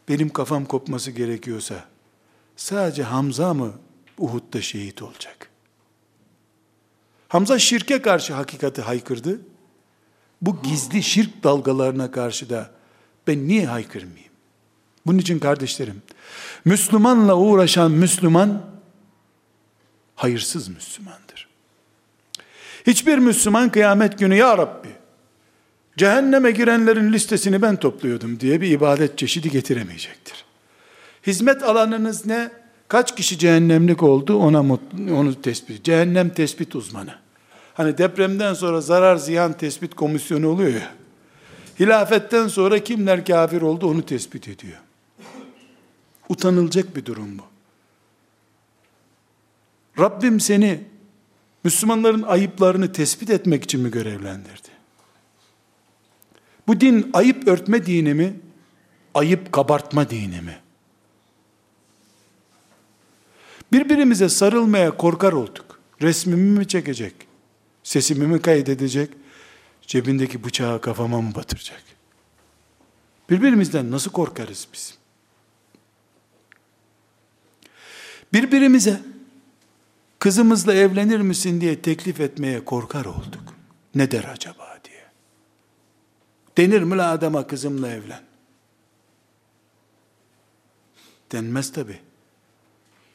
benim 0.10 0.30
kafam 0.30 0.66
kopması 0.66 1.12
gerekiyorsa 1.12 1.86
sadece 2.56 3.04
Hamza 3.04 3.54
mı 3.54 3.74
Uhud'da 4.18 4.62
şehit 4.62 5.02
olacak? 5.02 5.50
Hamza 7.28 7.60
şirke 7.60 8.02
karşı 8.02 8.34
hakikati 8.34 8.82
haykırdı. 8.82 9.42
Bu 10.42 10.62
gizli 10.62 11.04
şirk 11.04 11.44
dalgalarına 11.44 12.12
karşı 12.12 12.50
da 12.50 12.72
ben 13.28 13.48
niye 13.48 13.66
haykırmayayım? 13.66 14.25
Bunun 15.06 15.18
için 15.18 15.39
kardeşlerim, 15.39 16.02
Müslümanla 16.65 17.36
uğraşan 17.36 17.91
Müslüman, 17.91 18.62
hayırsız 20.15 20.68
Müslümandır. 20.68 21.48
Hiçbir 22.88 23.18
Müslüman 23.18 23.70
kıyamet 23.70 24.20
günü, 24.20 24.36
Ya 24.36 24.58
Rabbi, 24.58 24.89
cehenneme 25.98 26.52
girenlerin 26.52 27.13
listesini 27.13 27.62
ben 27.62 27.76
topluyordum 27.76 28.39
diye 28.39 28.62
bir 28.62 28.70
ibadet 28.70 29.18
çeşidi 29.18 29.52
getiremeyecektir. 29.52 30.46
Hizmet 31.28 31.63
alanınız 31.63 32.26
ne? 32.26 32.52
Kaç 32.88 33.15
kişi 33.15 33.38
cehennemlik 33.38 34.04
oldu 34.04 34.38
ona 34.38 34.60
onu 35.12 35.41
tespit. 35.41 35.84
Cehennem 35.84 36.30
tespit 36.30 36.76
uzmanı. 36.76 37.15
Hani 37.74 37.98
depremden 37.98 38.54
sonra 38.54 38.82
zarar 38.82 39.15
ziyan 39.15 39.54
tespit 39.54 39.96
komisyonu 39.96 40.48
oluyor 40.48 40.74
ya. 40.74 40.91
Hilafetten 41.80 42.48
sonra 42.48 42.80
kimler 42.80 43.26
kafir 43.26 43.62
oldu 43.62 43.88
onu 43.88 44.06
tespit 44.06 44.48
ediyor. 44.48 44.78
Utanılacak 46.30 46.96
bir 46.96 47.06
durum 47.06 47.38
bu. 47.38 47.44
Rabbim 50.00 50.40
seni 50.40 50.84
Müslümanların 51.64 52.24
ayıplarını 52.24 52.92
tespit 52.92 53.30
etmek 53.30 53.64
için 53.64 53.82
mi 53.82 53.92
görevlendirdi? 53.92 54.68
Bu 56.68 56.82
din 56.82 57.10
ayıp 57.14 57.48
örtme 57.48 57.86
dini 57.86 58.14
mi? 58.14 58.40
Ayıp 59.14 59.52
kabartma 59.52 60.10
dini 60.10 60.42
mi? 60.42 60.60
Birbirimize 63.72 64.30
sarılmaya 64.30 64.98
korkar 64.98 65.34
olduk. 65.34 65.80
Resmimi 66.02 66.60
mi 66.60 66.68
çekecek? 66.68 67.14
Sesimi 67.84 68.28
mi 68.28 68.42
kaydedecek? 68.42 69.10
Cebindeki 69.82 70.44
bıçağı 70.44 70.82
kafama 70.82 71.22
mı 71.22 71.36
batıracak? 71.36 71.84
Birbirimizden 73.30 73.92
nasıl 73.92 74.12
korkarız 74.12 74.68
biz? 74.74 74.98
Birbirimize 78.34 79.02
kızımızla 80.20 80.74
evlenir 80.74 81.20
misin 81.20 81.62
diye 81.62 81.82
teklif 81.82 82.20
etmeye 82.20 82.66
korkar 82.66 83.06
olduk. 83.06 83.44
Ne 83.96 84.12
der 84.12 84.24
acaba 84.24 84.80
diye. 84.84 85.04
Denir 86.58 86.82
mi 86.84 86.98
la 86.98 87.12
adama 87.12 87.48
kızımla 87.48 87.90
evlen? 87.90 88.22
Denmez 91.32 91.74
tabi. 91.74 92.00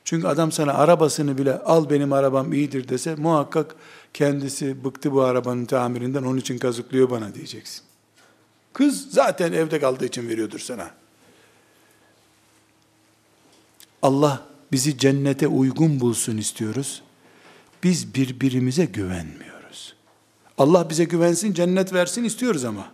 Çünkü 0.05 0.27
adam 0.27 0.53
sana 0.53 0.75
arabasını 0.75 1.38
bile 1.38 1.59
al 1.59 1.90
benim 1.90 2.12
arabam 2.12 2.53
iyidir 2.53 2.88
dese 2.88 3.14
muhakkak 3.14 3.77
kendisi 4.14 4.85
bıktı 4.85 5.12
bu 5.12 5.23
arabanın 5.23 5.64
tamirinden 5.64 6.23
onun 6.23 6.38
için 6.38 6.59
kazıklıyor 6.59 7.11
bana 7.11 7.35
diyeceksin. 7.35 7.83
Kız 8.73 9.11
zaten 9.11 9.53
evde 9.53 9.81
kaldığı 9.81 10.05
için 10.05 10.29
veriyordur 10.29 10.59
sana. 10.59 10.90
Allah 14.03 14.49
bizi 14.72 14.98
cennete 14.98 15.46
uygun 15.46 16.00
bulsun 16.00 16.37
istiyoruz. 16.37 17.02
Biz 17.83 18.14
birbirimize 18.14 18.85
güvenmiyoruz. 18.85 19.94
Allah 20.59 20.90
bize 20.90 21.04
güvensin, 21.04 21.52
cennet 21.52 21.92
versin 21.92 22.24
istiyoruz 22.24 22.64
ama. 22.64 22.92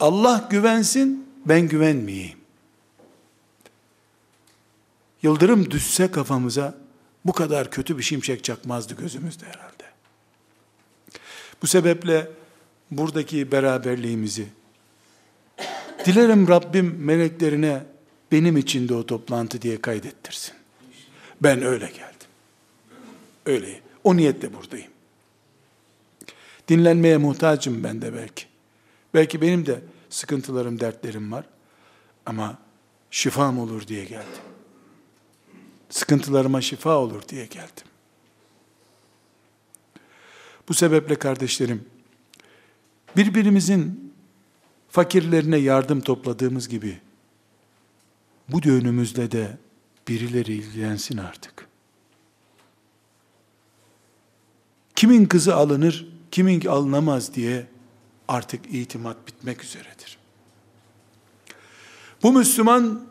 Allah 0.00 0.48
güvensin, 0.50 1.26
ben 1.46 1.68
güvenmeyeyim. 1.68 2.38
Yıldırım 5.22 5.70
düşse 5.70 6.10
kafamıza 6.10 6.74
bu 7.24 7.32
kadar 7.32 7.70
kötü 7.70 7.98
bir 7.98 8.02
şimşek 8.02 8.44
çakmazdı 8.44 8.94
gözümüzde 8.94 9.46
herhalde. 9.46 9.84
Bu 11.62 11.66
sebeple 11.66 12.30
buradaki 12.90 13.52
beraberliğimizi 13.52 14.46
dilerim 16.04 16.48
Rabbim 16.48 16.96
meleklerine 16.98 17.82
benim 18.32 18.56
için 18.56 18.88
de 18.88 18.94
o 18.94 19.06
toplantı 19.06 19.62
diye 19.62 19.80
kaydettirsin. 19.80 20.54
Ben 21.40 21.62
öyle 21.62 21.86
geldim. 21.86 22.28
Öyle. 23.46 23.80
O 24.04 24.16
niyetle 24.16 24.54
buradayım. 24.54 24.90
Dinlenmeye 26.68 27.16
muhtacım 27.16 27.84
ben 27.84 28.02
de 28.02 28.14
belki. 28.14 28.44
Belki 29.14 29.40
benim 29.40 29.66
de 29.66 29.80
sıkıntılarım, 30.10 30.80
dertlerim 30.80 31.32
var. 31.32 31.44
Ama 32.26 32.58
şifam 33.10 33.58
olur 33.58 33.86
diye 33.86 34.04
geldim. 34.04 34.42
Sıkıntılarıma 35.90 36.60
şifa 36.60 36.96
olur 36.96 37.22
diye 37.28 37.46
geldim. 37.46 37.84
Bu 40.68 40.74
sebeple 40.74 41.14
kardeşlerim, 41.14 41.84
birbirimizin 43.16 44.12
fakirlerine 44.88 45.56
yardım 45.56 46.00
topladığımız 46.00 46.68
gibi, 46.68 46.98
bu 48.48 48.62
düğünümüzle 48.62 49.30
de 49.30 49.58
birileri 50.08 50.52
ilgilensin 50.52 51.18
artık. 51.18 51.68
Kimin 54.96 55.26
kızı 55.26 55.56
alınır, 55.56 56.08
kimin 56.30 56.66
alınamaz 56.66 57.34
diye 57.34 57.66
artık 58.28 58.74
itimat 58.74 59.16
bitmek 59.26 59.64
üzeredir. 59.64 60.18
Bu 62.22 62.32
Müslüman 62.32 63.06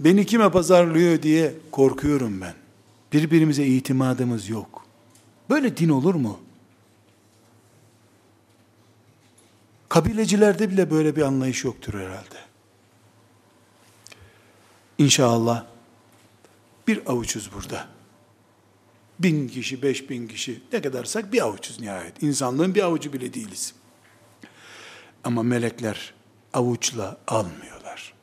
beni 0.00 0.26
kime 0.26 0.50
pazarlıyor 0.50 1.22
diye 1.22 1.54
korkuyorum 1.72 2.40
ben. 2.40 2.54
Birbirimize 3.12 3.66
itimadımız 3.66 4.48
yok. 4.48 4.86
Böyle 5.50 5.76
din 5.76 5.88
olur 5.88 6.14
mu? 6.14 6.40
Kabilecilerde 9.88 10.70
bile 10.70 10.90
böyle 10.90 11.16
bir 11.16 11.22
anlayış 11.22 11.64
yoktur 11.64 11.94
herhalde. 11.94 12.47
İnşallah 14.98 15.64
bir 16.88 17.06
avuçuz 17.06 17.50
burada. 17.54 17.88
Bin 19.18 19.48
kişi, 19.48 19.82
beş 19.82 20.10
bin 20.10 20.28
kişi 20.28 20.62
ne 20.72 20.82
kadarsak 20.82 21.32
bir 21.32 21.42
avuçuz 21.42 21.80
nihayet. 21.80 22.22
İnsanlığın 22.22 22.74
bir 22.74 22.82
avucu 22.82 23.12
bile 23.12 23.34
değiliz. 23.34 23.74
Ama 25.24 25.42
melekler 25.42 26.14
avuçla 26.54 27.16
almıyorlar. 27.26 28.14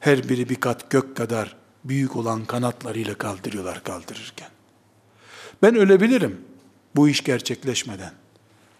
Her 0.00 0.28
biri 0.28 0.48
bir 0.48 0.54
kat 0.54 0.90
gök 0.90 1.16
kadar 1.16 1.56
büyük 1.84 2.16
olan 2.16 2.44
kanatlarıyla 2.44 3.14
kaldırıyorlar 3.14 3.84
kaldırırken. 3.84 4.48
Ben 5.62 5.74
ölebilirim 5.74 6.44
bu 6.96 7.08
iş 7.08 7.24
gerçekleşmeden. 7.24 8.12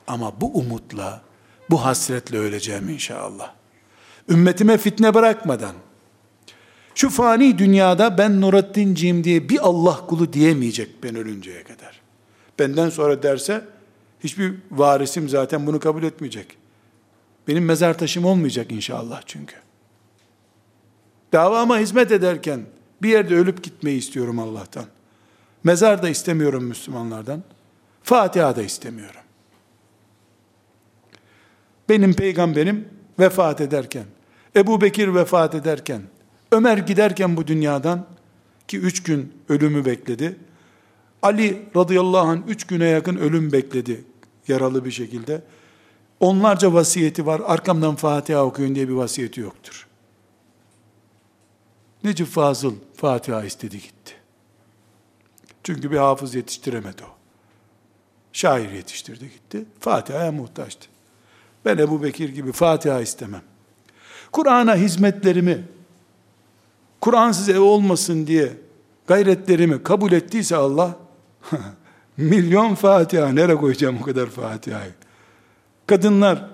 Ama 0.06 0.40
bu 0.40 0.58
umutla, 0.58 1.22
bu 1.70 1.84
hasretle 1.84 2.38
öleceğim 2.38 2.88
inşallah. 2.88 3.52
Ümmetime 4.28 4.78
fitne 4.78 5.14
bırakmadan, 5.14 5.74
şu 6.98 7.10
fani 7.10 7.58
dünyada 7.58 8.18
ben 8.18 8.40
Nurattinciyim 8.40 9.24
diye 9.24 9.48
bir 9.48 9.58
Allah 9.62 10.06
kulu 10.06 10.32
diyemeyecek 10.32 11.02
ben 11.02 11.16
ölünceye 11.16 11.62
kadar. 11.62 12.00
Benden 12.58 12.90
sonra 12.90 13.22
derse, 13.22 13.64
hiçbir 14.24 14.54
varisim 14.70 15.28
zaten 15.28 15.66
bunu 15.66 15.80
kabul 15.80 16.02
etmeyecek. 16.02 16.56
Benim 17.48 17.64
mezar 17.64 17.98
taşım 17.98 18.24
olmayacak 18.24 18.72
inşallah 18.72 19.22
çünkü. 19.26 19.54
Davama 21.32 21.78
hizmet 21.78 22.12
ederken 22.12 22.60
bir 23.02 23.08
yerde 23.08 23.34
ölüp 23.34 23.62
gitmeyi 23.62 23.98
istiyorum 23.98 24.38
Allah'tan. 24.38 24.84
Mezar 25.64 26.02
da 26.02 26.08
istemiyorum 26.08 26.64
Müslümanlardan. 26.64 27.42
Fatiha 28.02 28.56
da 28.56 28.62
istemiyorum. 28.62 29.20
Benim 31.88 32.14
peygamberim 32.14 32.88
vefat 33.18 33.60
ederken, 33.60 34.04
Ebu 34.56 34.80
Bekir 34.80 35.14
vefat 35.14 35.54
ederken, 35.54 36.02
Ömer 36.52 36.78
giderken 36.78 37.36
bu 37.36 37.46
dünyadan, 37.46 38.06
ki 38.68 38.78
üç 38.78 39.02
gün 39.02 39.32
ölümü 39.48 39.84
bekledi, 39.84 40.36
Ali 41.22 41.62
radıyallahu 41.76 42.28
anh 42.28 42.40
üç 42.48 42.66
güne 42.66 42.84
yakın 42.86 43.16
ölüm 43.16 43.52
bekledi 43.52 44.04
yaralı 44.48 44.84
bir 44.84 44.90
şekilde. 44.90 45.42
Onlarca 46.20 46.72
vasiyeti 46.72 47.26
var. 47.26 47.42
Arkamdan 47.46 47.96
Fatiha 47.96 48.44
okuyun 48.44 48.74
diye 48.74 48.88
bir 48.88 48.92
vasiyeti 48.92 49.40
yoktur. 49.40 49.86
Necip 52.04 52.28
Fazıl 52.28 52.74
Fatiha 52.96 53.44
istedi 53.44 53.78
gitti. 53.78 54.14
Çünkü 55.64 55.90
bir 55.90 55.96
hafız 55.96 56.34
yetiştiremedi 56.34 57.02
o. 57.02 57.14
Şair 58.32 58.70
yetiştirdi 58.70 59.30
gitti. 59.30 59.64
Fatiha'ya 59.80 60.32
muhtaçtı. 60.32 60.88
Ben 61.64 61.78
Ebu 61.78 62.02
Bekir 62.02 62.28
gibi 62.28 62.52
Fatiha 62.52 63.00
istemem. 63.00 63.42
Kur'an'a 64.32 64.76
hizmetlerimi, 64.76 65.64
Kur'ansız 67.00 67.48
ev 67.48 67.60
olmasın 67.60 68.26
diye 68.26 68.52
gayretlerimi 69.06 69.82
kabul 69.82 70.12
ettiyse 70.12 70.56
Allah, 70.56 70.96
milyon 72.16 72.74
Fatiha, 72.74 73.28
nereye 73.28 73.56
koyacağım 73.56 73.98
o 74.02 74.04
kadar 74.04 74.26
Fatiha'yı? 74.26 74.92
Kadınlar, 75.86 76.44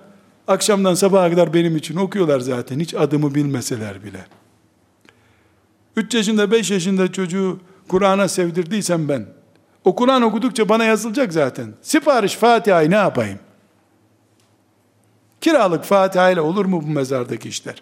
akşamdan 0.47 0.93
sabaha 0.93 1.29
kadar 1.29 1.53
benim 1.53 1.77
için 1.77 1.95
okuyorlar 1.95 2.39
zaten, 2.39 2.79
hiç 2.79 2.93
adımı 2.93 3.35
bilmeseler 3.35 4.03
bile. 4.03 4.25
3 5.95 6.13
yaşında, 6.13 6.51
5 6.51 6.71
yaşında 6.71 7.11
çocuğu 7.11 7.59
Kur'an'a 7.87 8.27
sevdirdiysem 8.27 9.09
ben, 9.09 9.25
o 9.83 9.95
Kur'an 9.95 10.21
okudukça 10.21 10.69
bana 10.69 10.83
yazılacak 10.83 11.33
zaten. 11.33 11.73
Sipariş 11.81 12.35
Fatiha'yı 12.35 12.91
ne 12.91 12.95
yapayım? 12.95 13.39
Kiralık 15.41 15.83
Fatiha 15.83 16.29
ile 16.29 16.41
olur 16.41 16.65
mu 16.65 16.83
bu 16.83 16.87
mezardaki 16.87 17.49
işler? 17.49 17.81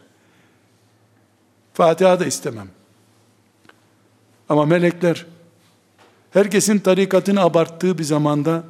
Fatiha 1.74 2.20
da 2.20 2.26
istemem. 2.26 2.68
Ama 4.50 4.66
melekler 4.66 5.26
herkesin 6.32 6.80
tarikatını 6.80 7.42
abarttığı 7.42 7.98
bir 7.98 8.04
zamanda 8.04 8.64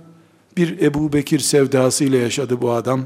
bir 0.58 0.82
Ebu 0.82 1.14
Bekir 1.14 1.40
sevdası 1.40 2.04
ile 2.04 2.18
yaşadı 2.18 2.62
bu 2.62 2.72
adam. 2.72 3.06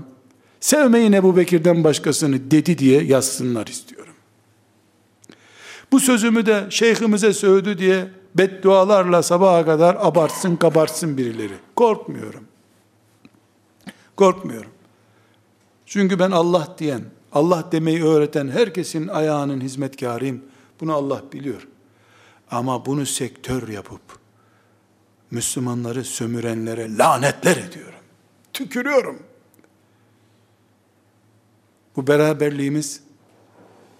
Sevmeyin 0.60 1.12
Ebu 1.14 1.38
Bekir'den 1.38 1.84
başkasını 1.84 2.52
dedi 2.52 2.78
diye 2.78 3.04
yazsınlar 3.04 3.68
istiyorum. 3.68 4.14
Bu 5.92 6.00
sözümü 6.00 6.46
de 6.46 6.68
şeyhimize 6.70 7.34
sövdü 7.34 7.78
diye 7.78 8.08
beddualarla 8.36 9.24
sabaha 9.24 9.66
kadar 9.66 9.98
abartsın 10.00 10.56
kabartsın 10.56 11.18
birileri. 11.18 11.54
Korkmuyorum. 11.76 12.44
Korkmuyorum. 14.16 14.72
Çünkü 15.86 16.20
ben 16.20 16.32
Allah 16.32 16.76
diyen, 16.80 17.02
Allah 17.38 17.72
demeyi 17.72 18.04
öğreten 18.04 18.48
herkesin 18.48 19.08
ayağının 19.08 19.62
hizmetkarıyım. 19.62 20.44
Bunu 20.80 20.94
Allah 20.94 21.24
biliyor. 21.34 21.68
Ama 22.52 22.86
bunu 22.86 23.06
sektör 23.06 23.68
yapıp 23.68 24.02
Müslümanları 25.32 26.04
sömürenlere 26.04 26.98
lanetler 26.98 27.58
ediyorum. 27.58 28.00
Tükürüyorum. 28.54 29.24
Bu 31.96 32.08
beraberliğimiz 32.08 33.04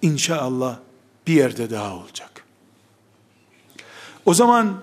inşallah 0.02 0.78
bir 1.26 1.34
yerde 1.34 1.70
daha 1.70 1.96
olacak. 1.96 2.44
O 4.26 4.34
zaman 4.34 4.82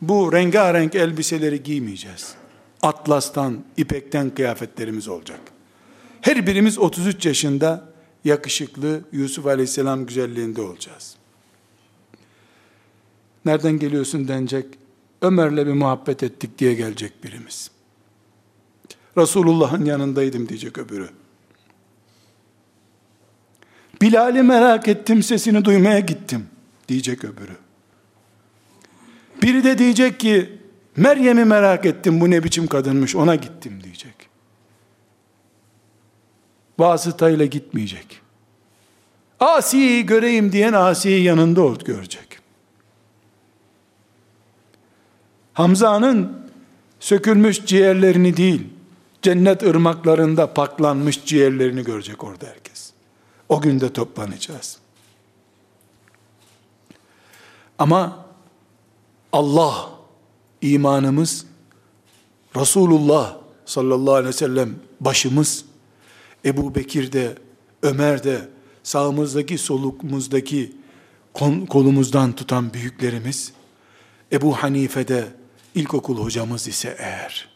bu 0.00 0.32
rengarenk 0.32 0.94
elbiseleri 0.94 1.62
giymeyeceğiz. 1.62 2.34
Atlastan, 2.82 3.64
ipekten 3.76 4.34
kıyafetlerimiz 4.34 5.08
olacak. 5.08 5.55
Her 6.26 6.46
birimiz 6.46 6.78
33 6.78 7.26
yaşında 7.26 7.88
yakışıklı 8.24 9.00
Yusuf 9.12 9.46
Aleyhisselam 9.46 10.06
güzelliğinde 10.06 10.62
olacağız. 10.62 11.16
Nereden 13.44 13.78
geliyorsun 13.78 14.28
denecek. 14.28 14.66
Ömer'le 15.22 15.66
bir 15.66 15.72
muhabbet 15.72 16.22
ettik 16.22 16.58
diye 16.58 16.74
gelecek 16.74 17.24
birimiz. 17.24 17.70
Resulullah'ın 19.16 19.84
yanındaydım 19.84 20.48
diyecek 20.48 20.78
öbürü. 20.78 21.08
Bilal'i 24.02 24.42
merak 24.42 24.88
ettim, 24.88 25.22
sesini 25.22 25.64
duymaya 25.64 26.00
gittim 26.00 26.46
diyecek 26.88 27.24
öbürü. 27.24 27.56
Biri 29.42 29.64
de 29.64 29.78
diyecek 29.78 30.20
ki 30.20 30.58
Meryem'i 30.96 31.44
merak 31.44 31.86
ettim 31.86 32.20
bu 32.20 32.30
ne 32.30 32.44
biçim 32.44 32.66
kadınmış 32.66 33.16
ona 33.16 33.34
gittim 33.34 33.80
diyecek. 33.84 34.25
Vasıtayla 36.78 37.46
gitmeyecek. 37.46 38.20
Asiye'yi 39.40 40.06
göreyim 40.06 40.52
diyen 40.52 40.72
Asiye'yi 40.72 41.24
yanında 41.24 41.62
ol 41.62 41.78
görecek. 41.78 42.38
Hamza'nın 45.52 46.46
sökülmüş 47.00 47.64
ciğerlerini 47.66 48.36
değil, 48.36 48.62
cennet 49.22 49.62
ırmaklarında 49.62 50.54
paklanmış 50.54 51.24
ciğerlerini 51.24 51.84
görecek 51.84 52.24
orada 52.24 52.46
herkes. 52.46 52.92
O 53.48 53.60
günde 53.60 53.92
toplanacağız. 53.92 54.78
Ama 57.78 58.26
Allah 59.32 59.90
imanımız, 60.62 61.46
Resulullah 62.56 63.36
sallallahu 63.64 64.14
aleyhi 64.14 64.28
ve 64.28 64.32
sellem 64.32 64.74
başımız, 65.00 65.64
Ebu 66.46 66.74
Bekir'de, 66.74 67.34
Ömer'de, 67.82 68.48
sağımızdaki 68.82 69.58
solukumuzdaki 69.58 70.72
kolumuzdan 71.68 72.32
tutan 72.32 72.74
büyüklerimiz, 72.74 73.52
Ebu 74.32 74.56
Hanife'de 74.56 75.24
ilkokul 75.74 76.24
hocamız 76.24 76.68
ise 76.68 76.96
eğer, 76.98 77.48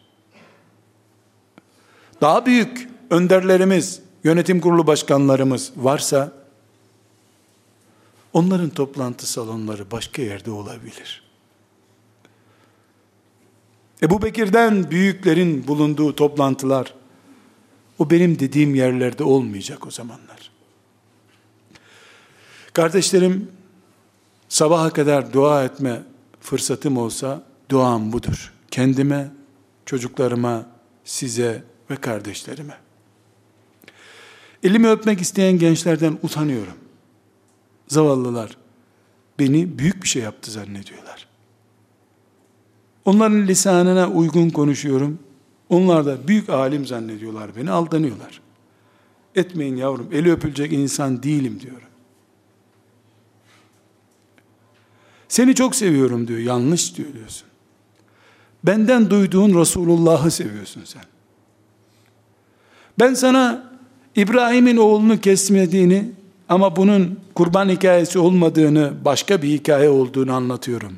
daha 2.21 2.45
büyük 2.45 2.89
önderlerimiz, 3.09 4.01
yönetim 4.23 4.61
kurulu 4.61 4.87
başkanlarımız 4.87 5.71
varsa, 5.75 6.31
onların 8.33 8.69
toplantı 8.69 9.31
salonları 9.31 9.91
başka 9.91 10.21
yerde 10.21 10.51
olabilir. 10.51 11.23
Ebu 14.03 14.21
Bekir'den 14.21 14.91
büyüklerin 14.91 15.67
bulunduğu 15.67 16.15
toplantılar, 16.15 16.93
o 18.01 18.09
benim 18.09 18.39
dediğim 18.39 18.75
yerlerde 18.75 19.23
olmayacak 19.23 19.87
o 19.87 19.91
zamanlar. 19.91 20.51
Kardeşlerim, 22.73 23.51
sabaha 24.49 24.89
kadar 24.89 25.33
dua 25.33 25.63
etme 25.63 26.01
fırsatım 26.39 26.97
olsa, 26.97 27.43
duam 27.69 28.13
budur. 28.13 28.53
Kendime, 28.71 29.31
çocuklarıma, 29.85 30.65
size 31.03 31.63
ve 31.89 31.95
kardeşlerime. 31.95 32.77
Elimi 34.63 34.89
öpmek 34.89 35.21
isteyen 35.21 35.59
gençlerden 35.59 36.17
utanıyorum. 36.23 36.77
Zavallılar 37.87 38.57
beni 39.39 39.79
büyük 39.79 40.03
bir 40.03 40.07
şey 40.07 40.21
yaptı 40.21 40.51
zannediyorlar. 40.51 41.27
Onların 43.05 43.47
lisanına 43.47 44.09
uygun 44.09 44.49
konuşuyorum. 44.49 45.19
Onlar 45.71 46.05
da 46.05 46.27
büyük 46.27 46.49
alim 46.49 46.85
zannediyorlar 46.85 47.55
beni, 47.55 47.71
aldanıyorlar. 47.71 48.41
Etmeyin 49.35 49.75
yavrum, 49.75 50.07
eli 50.11 50.31
öpülecek 50.31 50.73
insan 50.73 51.23
değilim 51.23 51.59
diyorum. 51.59 51.87
Seni 55.27 55.55
çok 55.55 55.75
seviyorum 55.75 56.27
diyor, 56.27 56.39
yanlış 56.39 56.97
diyor 56.97 57.13
diyorsun. 57.13 57.47
Benden 58.63 59.09
duyduğun 59.09 59.59
Resulullah'ı 59.59 60.31
seviyorsun 60.31 60.81
sen. 60.85 61.03
Ben 62.99 63.13
sana 63.13 63.71
İbrahim'in 64.15 64.77
oğlunu 64.77 65.21
kesmediğini 65.21 66.11
ama 66.49 66.75
bunun 66.75 67.19
kurban 67.35 67.69
hikayesi 67.69 68.19
olmadığını, 68.19 68.93
başka 69.05 69.41
bir 69.41 69.47
hikaye 69.47 69.89
olduğunu 69.89 70.33
anlatıyorum. 70.33 70.95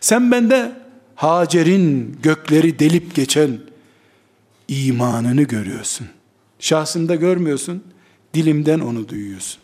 Sen 0.00 0.30
bende 0.30 0.79
Hacer'in 1.20 2.18
gökleri 2.22 2.78
delip 2.78 3.14
geçen 3.14 3.60
imanını 4.68 5.42
görüyorsun. 5.42 6.08
Şahsında 6.58 7.14
görmüyorsun, 7.14 7.84
dilimden 8.34 8.80
onu 8.80 9.08
duyuyorsun. 9.08 9.60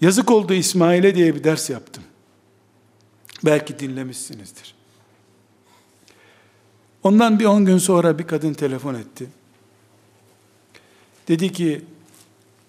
Yazık 0.00 0.30
oldu 0.30 0.54
İsmail'e 0.54 1.14
diye 1.14 1.34
bir 1.34 1.44
ders 1.44 1.70
yaptım. 1.70 2.04
Belki 3.44 3.78
dinlemişsinizdir. 3.78 4.74
Ondan 7.02 7.38
bir 7.38 7.44
on 7.44 7.64
gün 7.64 7.78
sonra 7.78 8.18
bir 8.18 8.26
kadın 8.26 8.54
telefon 8.54 8.94
etti. 8.94 9.26
Dedi 11.28 11.52
ki, 11.52 11.82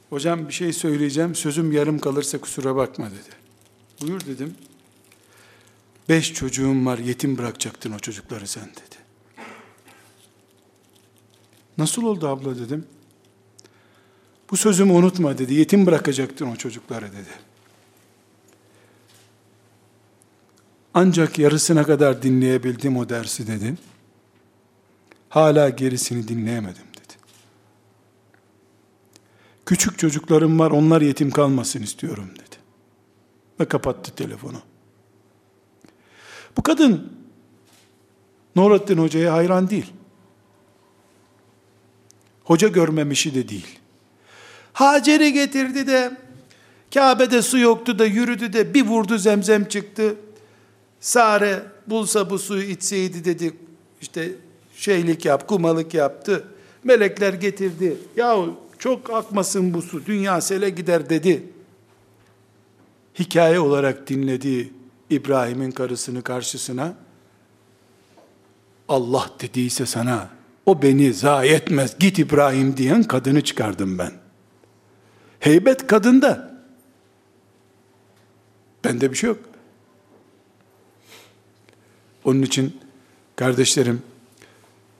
hocam 0.10 0.48
bir 0.48 0.54
şey 0.54 0.74
söyleyeceğim, 0.74 1.36
sözüm 1.36 1.72
yarım 1.72 2.00
kalırsa 2.00 2.38
kusura 2.38 2.76
bakma 2.76 3.06
dedi. 3.12 3.41
Buyur 4.02 4.26
dedim. 4.26 4.56
Beş 6.10 6.34
çocuğum 6.34 6.86
var 6.86 6.98
yetim 6.98 7.38
bırakacaktın 7.38 7.92
o 7.92 8.00
çocukları 8.00 8.48
sen 8.48 8.70
dedi. 8.70 8.96
Nasıl 11.78 12.04
oldu 12.04 12.28
abla 12.28 12.60
dedim. 12.60 12.86
Bu 14.52 14.58
sözümü 14.58 14.92
unutma 14.92 15.38
dedi. 15.38 15.54
Yetim 15.54 15.86
bırakacaktın 15.86 16.48
o 16.48 16.56
çocukları 16.56 17.12
dedi. 17.12 17.30
Ancak 20.94 21.40
yarısına 21.40 21.84
kadar 21.84 22.24
dinleyebildim 22.24 22.98
o 22.98 23.10
dersi 23.10 23.48
dedi. 23.48 23.76
Hala 25.30 25.70
gerisini 25.70 26.28
dinleyemedim 26.28 26.84
dedi. 26.94 27.14
Küçük 29.66 30.00
çocuklarım 30.00 30.60
var 30.60 30.72
onlar 30.72 31.02
yetim 31.02 31.32
kalmasın 31.32 31.82
istiyorum 31.82 32.30
dedi. 32.34 32.51
Ve 33.62 33.66
kapattı 33.66 34.16
telefonu. 34.16 34.58
Bu 36.58 36.64
kadın 36.64 37.14
Nurattin 38.56 38.98
Hoca'ya 38.98 39.34
hayran 39.34 39.70
değil. 39.70 39.94
Hoca 42.44 42.68
görmemişi 42.68 43.36
de 43.36 43.50
değil. 43.50 43.80
Hacer'i 44.74 45.34
getirdi 45.34 45.88
de 45.88 46.18
Kabe'de 46.94 47.42
su 47.42 47.58
yoktu 47.58 48.00
da 48.00 48.06
yürüdü 48.06 48.54
de 48.54 48.74
bir 48.74 48.86
vurdu 48.86 49.18
zemzem 49.18 49.66
çıktı. 49.66 50.16
Sare 51.00 51.64
bulsa 51.88 52.30
bu 52.30 52.40
suyu 52.40 52.64
içseydi 52.64 53.26
dedi. 53.26 53.54
İşte 54.02 54.32
şeylik 54.76 55.26
yap, 55.26 55.48
kumalık 55.48 55.94
yaptı. 55.94 56.48
Melekler 56.84 57.34
getirdi. 57.34 57.98
Yahu 58.16 58.56
çok 58.80 59.14
akmasın 59.14 59.74
bu 59.74 59.82
su, 59.82 60.06
dünya 60.06 60.42
sele 60.42 60.70
gider 60.70 61.10
dedi. 61.10 61.44
Hikaye 63.20 63.60
olarak 63.60 64.10
dinlediği 64.10 64.74
İbrahim'in 65.10 65.72
karısını 65.72 66.22
karşısına 66.22 66.96
Allah 68.88 69.30
dediyse 69.40 69.86
sana 69.86 70.30
o 70.66 70.82
beni 70.82 71.14
zayi 71.14 71.52
etmez 71.52 72.00
git 72.00 72.20
İbrahim 72.20 72.78
diyen 72.78 73.04
kadını 73.04 73.44
çıkardım 73.44 73.98
ben. 73.98 74.12
Heybet 75.40 75.88
kadında. 75.88 76.62
Bende 78.84 79.12
bir 79.12 79.16
şey 79.16 79.28
yok. 79.28 79.40
Onun 82.24 82.42
için 82.42 82.80
kardeşlerim 83.36 84.02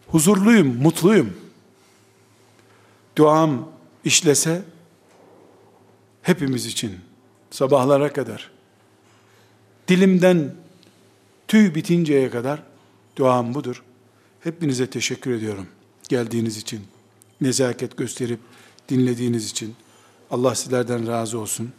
huzurluyum, 0.08 0.68
mutluyum. 0.82 1.38
Duam 3.16 3.70
işlese 4.06 4.62
hepimiz 6.22 6.66
için 6.66 7.00
sabahlara 7.52 8.14
kadar 8.14 8.52
dilimden 9.88 10.56
tüy 11.48 11.76
bitinceye 11.76 12.30
kadar 12.30 12.64
duam 13.16 13.54
budur. 13.54 13.84
Hepinize 14.40 14.90
teşekkür 14.90 15.32
ediyorum 15.32 15.68
geldiğiniz 16.10 16.58
için, 16.58 16.82
nezaket 17.42 17.98
gösterip 17.98 18.40
dinlediğiniz 18.90 19.52
için. 19.52 19.76
Allah 20.32 20.56
sizlerden 20.56 21.08
razı 21.08 21.40
olsun. 21.40 21.74